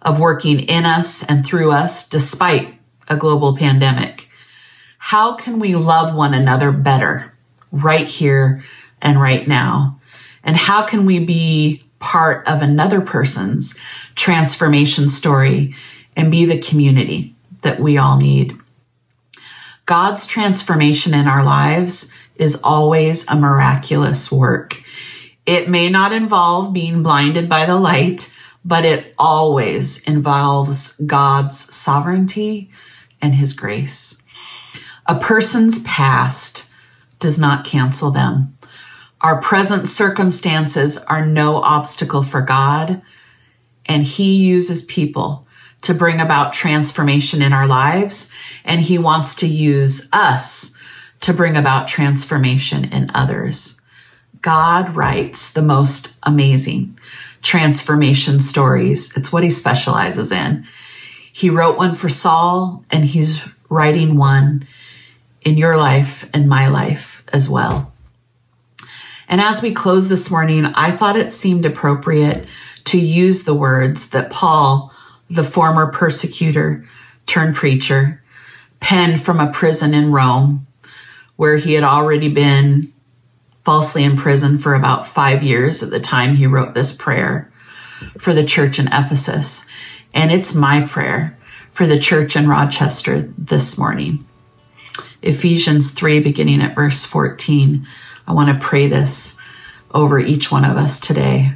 of 0.00 0.20
working 0.20 0.60
in 0.60 0.86
us 0.86 1.28
and 1.28 1.44
through 1.44 1.72
us 1.72 2.08
despite 2.08 2.78
a 3.08 3.16
global 3.16 3.56
pandemic. 3.56 4.30
How 4.98 5.34
can 5.34 5.58
we 5.58 5.74
love 5.74 6.14
one 6.14 6.32
another 6.32 6.70
better 6.70 7.36
right 7.72 8.06
here 8.06 8.62
and 9.02 9.20
right 9.20 9.48
now? 9.48 10.00
And 10.44 10.56
how 10.56 10.86
can 10.86 11.06
we 11.06 11.24
be 11.24 11.83
part 12.04 12.46
of 12.46 12.60
another 12.60 13.00
person's 13.00 13.80
transformation 14.14 15.08
story 15.08 15.74
and 16.14 16.30
be 16.30 16.44
the 16.44 16.60
community 16.60 17.34
that 17.62 17.80
we 17.80 17.96
all 17.96 18.18
need? 18.18 18.54
God's 19.86 20.26
transformation 20.26 21.14
in 21.14 21.26
our 21.26 21.42
lives 21.42 22.12
is 22.36 22.60
always 22.62 23.26
a 23.30 23.36
miraculous 23.36 24.30
work. 24.30 24.82
It 25.46 25.70
may 25.70 25.88
not 25.88 26.12
involve 26.12 26.74
being 26.74 27.02
blinded 27.02 27.48
by 27.48 27.64
the 27.64 27.76
light, 27.76 28.34
but 28.66 28.84
it 28.84 29.14
always 29.18 30.02
involves 30.04 30.98
God's 31.00 31.58
sovereignty 31.58 32.70
and 33.22 33.34
his 33.34 33.54
grace. 33.54 34.22
A 35.06 35.18
person's 35.18 35.82
past 35.84 36.70
does 37.18 37.38
not 37.38 37.64
cancel 37.64 38.10
them. 38.10 38.53
Our 39.24 39.40
present 39.40 39.88
circumstances 39.88 41.02
are 41.04 41.24
no 41.24 41.56
obstacle 41.56 42.24
for 42.24 42.42
God, 42.42 43.00
and 43.86 44.04
he 44.04 44.36
uses 44.36 44.84
people 44.84 45.46
to 45.80 45.94
bring 45.94 46.20
about 46.20 46.52
transformation 46.52 47.40
in 47.40 47.54
our 47.54 47.66
lives, 47.66 48.30
and 48.66 48.82
he 48.82 48.98
wants 48.98 49.36
to 49.36 49.46
use 49.46 50.10
us 50.12 50.78
to 51.20 51.32
bring 51.32 51.56
about 51.56 51.88
transformation 51.88 52.84
in 52.84 53.10
others. 53.14 53.80
God 54.42 54.94
writes 54.94 55.54
the 55.54 55.62
most 55.62 56.18
amazing 56.24 56.98
transformation 57.40 58.42
stories. 58.42 59.16
It's 59.16 59.32
what 59.32 59.42
he 59.42 59.50
specializes 59.50 60.32
in. 60.32 60.66
He 61.32 61.48
wrote 61.48 61.78
one 61.78 61.94
for 61.94 62.10
Saul 62.10 62.84
and 62.90 63.06
he's 63.06 63.42
writing 63.70 64.18
one 64.18 64.68
in 65.40 65.56
your 65.56 65.78
life 65.78 66.28
and 66.34 66.46
my 66.46 66.68
life 66.68 67.22
as 67.32 67.48
well. 67.48 67.93
And 69.34 69.40
as 69.40 69.62
we 69.62 69.74
close 69.74 70.08
this 70.08 70.30
morning, 70.30 70.64
I 70.64 70.92
thought 70.92 71.16
it 71.16 71.32
seemed 71.32 71.66
appropriate 71.66 72.46
to 72.84 73.00
use 73.00 73.42
the 73.42 73.52
words 73.52 74.10
that 74.10 74.30
Paul, 74.30 74.92
the 75.28 75.42
former 75.42 75.90
persecutor 75.90 76.86
turned 77.26 77.56
preacher, 77.56 78.22
penned 78.78 79.24
from 79.24 79.40
a 79.40 79.50
prison 79.50 79.92
in 79.92 80.12
Rome 80.12 80.68
where 81.34 81.56
he 81.56 81.72
had 81.72 81.82
already 81.82 82.28
been 82.28 82.92
falsely 83.64 84.04
imprisoned 84.04 84.62
for 84.62 84.72
about 84.72 85.08
five 85.08 85.42
years 85.42 85.82
at 85.82 85.90
the 85.90 85.98
time 85.98 86.36
he 86.36 86.46
wrote 86.46 86.74
this 86.74 86.94
prayer 86.94 87.52
for 88.20 88.34
the 88.34 88.46
church 88.46 88.78
in 88.78 88.86
Ephesus. 88.86 89.68
And 90.14 90.30
it's 90.30 90.54
my 90.54 90.86
prayer 90.86 91.36
for 91.72 91.88
the 91.88 91.98
church 91.98 92.36
in 92.36 92.48
Rochester 92.48 93.22
this 93.36 93.76
morning. 93.76 94.24
Ephesians 95.22 95.90
3, 95.90 96.20
beginning 96.20 96.62
at 96.62 96.76
verse 96.76 97.04
14. 97.04 97.84
I 98.26 98.32
want 98.32 98.48
to 98.48 98.66
pray 98.66 98.88
this 98.88 99.40
over 99.92 100.18
each 100.18 100.50
one 100.50 100.64
of 100.64 100.76
us 100.76 101.00
today. 101.00 101.54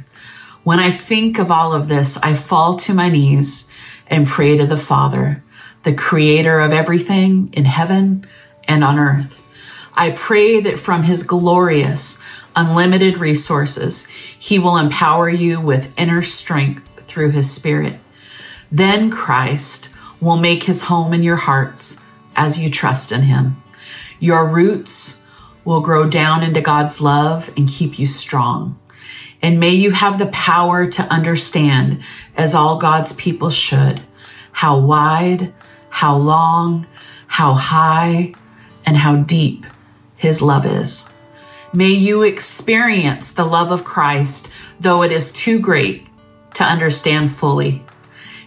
When 0.63 0.79
I 0.79 0.91
think 0.91 1.39
of 1.39 1.51
all 1.51 1.73
of 1.73 1.87
this, 1.87 2.17
I 2.17 2.35
fall 2.35 2.77
to 2.79 2.93
my 2.93 3.09
knees 3.09 3.71
and 4.07 4.27
pray 4.27 4.57
to 4.57 4.65
the 4.65 4.77
Father, 4.77 5.43
the 5.83 5.93
creator 5.93 6.59
of 6.59 6.71
everything 6.71 7.49
in 7.53 7.65
heaven 7.65 8.27
and 8.67 8.83
on 8.83 8.99
earth 8.99 9.39
I 9.99 10.11
pray 10.11 10.61
that 10.61 10.79
from 10.79 11.03
his 11.03 11.23
glorious, 11.23 12.23
unlimited 12.55 13.17
resources, 13.17 14.07
he 14.07 14.57
will 14.57 14.77
empower 14.77 15.29
you 15.29 15.59
with 15.59 15.93
inner 15.99 16.23
strength 16.23 17.03
through 17.05 17.31
his 17.31 17.51
spirit. 17.51 17.99
Then 18.71 19.11
Christ 19.11 19.93
will 20.21 20.37
make 20.37 20.63
his 20.63 20.85
home 20.85 21.11
in 21.11 21.21
your 21.21 21.35
hearts 21.35 22.01
as 22.33 22.57
you 22.61 22.69
trust 22.69 23.11
in 23.11 23.23
him. 23.23 23.61
Your 24.21 24.47
roots 24.47 25.25
will 25.65 25.81
grow 25.81 26.05
down 26.05 26.43
into 26.43 26.61
God's 26.61 27.01
love 27.01 27.51
and 27.57 27.69
keep 27.69 27.99
you 27.99 28.07
strong. 28.07 28.79
And 29.41 29.59
may 29.59 29.71
you 29.71 29.91
have 29.91 30.19
the 30.19 30.27
power 30.27 30.89
to 30.89 31.03
understand, 31.03 32.01
as 32.35 32.53
all 32.53 32.79
God's 32.79 33.13
people 33.13 33.49
should, 33.49 34.01
how 34.51 34.79
wide, 34.79 35.53
how 35.89 36.17
long, 36.17 36.87
how 37.27 37.53
high, 37.53 38.33
and 38.85 38.97
how 38.97 39.17
deep 39.17 39.65
his 40.17 40.41
love 40.41 40.65
is. 40.65 41.15
May 41.73 41.91
you 41.91 42.23
experience 42.23 43.33
the 43.33 43.45
love 43.45 43.71
of 43.71 43.85
Christ, 43.85 44.49
though 44.79 45.03
it 45.03 45.11
is 45.11 45.31
too 45.31 45.59
great 45.59 46.07
to 46.55 46.63
understand 46.63 47.35
fully. 47.35 47.83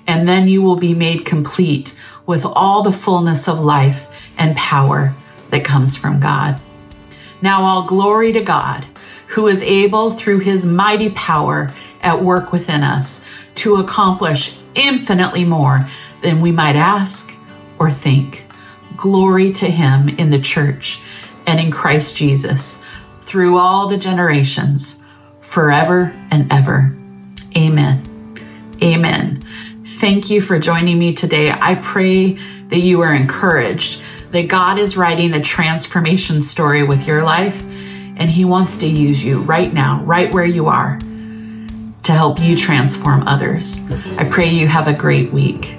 And 0.06 0.28
then 0.28 0.48
you 0.48 0.60
will 0.60 0.76
be 0.76 0.94
made 0.94 1.24
complete 1.24 1.98
with 2.26 2.44
all 2.44 2.82
the 2.82 2.92
fullness 2.92 3.48
of 3.48 3.60
life 3.60 4.08
and 4.36 4.56
power 4.56 5.14
that 5.50 5.64
comes 5.64 5.96
from 5.96 6.20
God. 6.20 6.60
Now, 7.42 7.62
all 7.62 7.86
glory 7.86 8.32
to 8.32 8.42
God, 8.42 8.86
who 9.28 9.48
is 9.48 9.62
able 9.62 10.12
through 10.12 10.38
his 10.38 10.64
mighty 10.64 11.10
power 11.10 11.68
at 12.00 12.22
work 12.22 12.52
within 12.52 12.82
us 12.82 13.26
to 13.56 13.76
accomplish 13.76 14.56
infinitely 14.74 15.44
more 15.44 15.80
than 16.22 16.40
we 16.40 16.52
might 16.52 16.76
ask 16.76 17.36
or 17.78 17.90
think. 17.90 18.44
Glory 18.96 19.52
to 19.54 19.66
him 19.66 20.08
in 20.08 20.30
the 20.30 20.40
church 20.40 21.00
and 21.46 21.58
in 21.58 21.70
Christ 21.70 22.16
Jesus 22.16 22.84
through 23.22 23.58
all 23.58 23.88
the 23.88 23.96
generations, 23.96 25.04
forever 25.40 26.14
and 26.30 26.52
ever. 26.52 26.94
Amen. 27.56 28.02
Amen. 28.82 29.42
Thank 29.84 30.30
you 30.30 30.42
for 30.42 30.58
joining 30.58 30.98
me 30.98 31.14
today. 31.14 31.50
I 31.50 31.76
pray 31.76 32.38
that 32.68 32.78
you 32.78 33.00
are 33.02 33.14
encouraged, 33.14 34.02
that 34.32 34.48
God 34.48 34.78
is 34.78 34.96
writing 34.96 35.34
a 35.34 35.42
transformation 35.42 36.42
story 36.42 36.82
with 36.82 37.06
your 37.06 37.22
life, 37.22 37.62
and 38.16 38.28
He 38.28 38.44
wants 38.44 38.78
to 38.78 38.86
use 38.86 39.22
you 39.24 39.42
right 39.42 39.72
now, 39.72 40.02
right 40.04 40.32
where 40.32 40.46
you 40.46 40.66
are, 40.66 40.98
to 40.98 42.12
help 42.12 42.40
you 42.40 42.56
transform 42.56 43.26
others. 43.28 43.90
I 44.18 44.28
pray 44.28 44.48
you 44.48 44.68
have 44.68 44.88
a 44.88 44.92
great 44.92 45.32
week. 45.32 45.76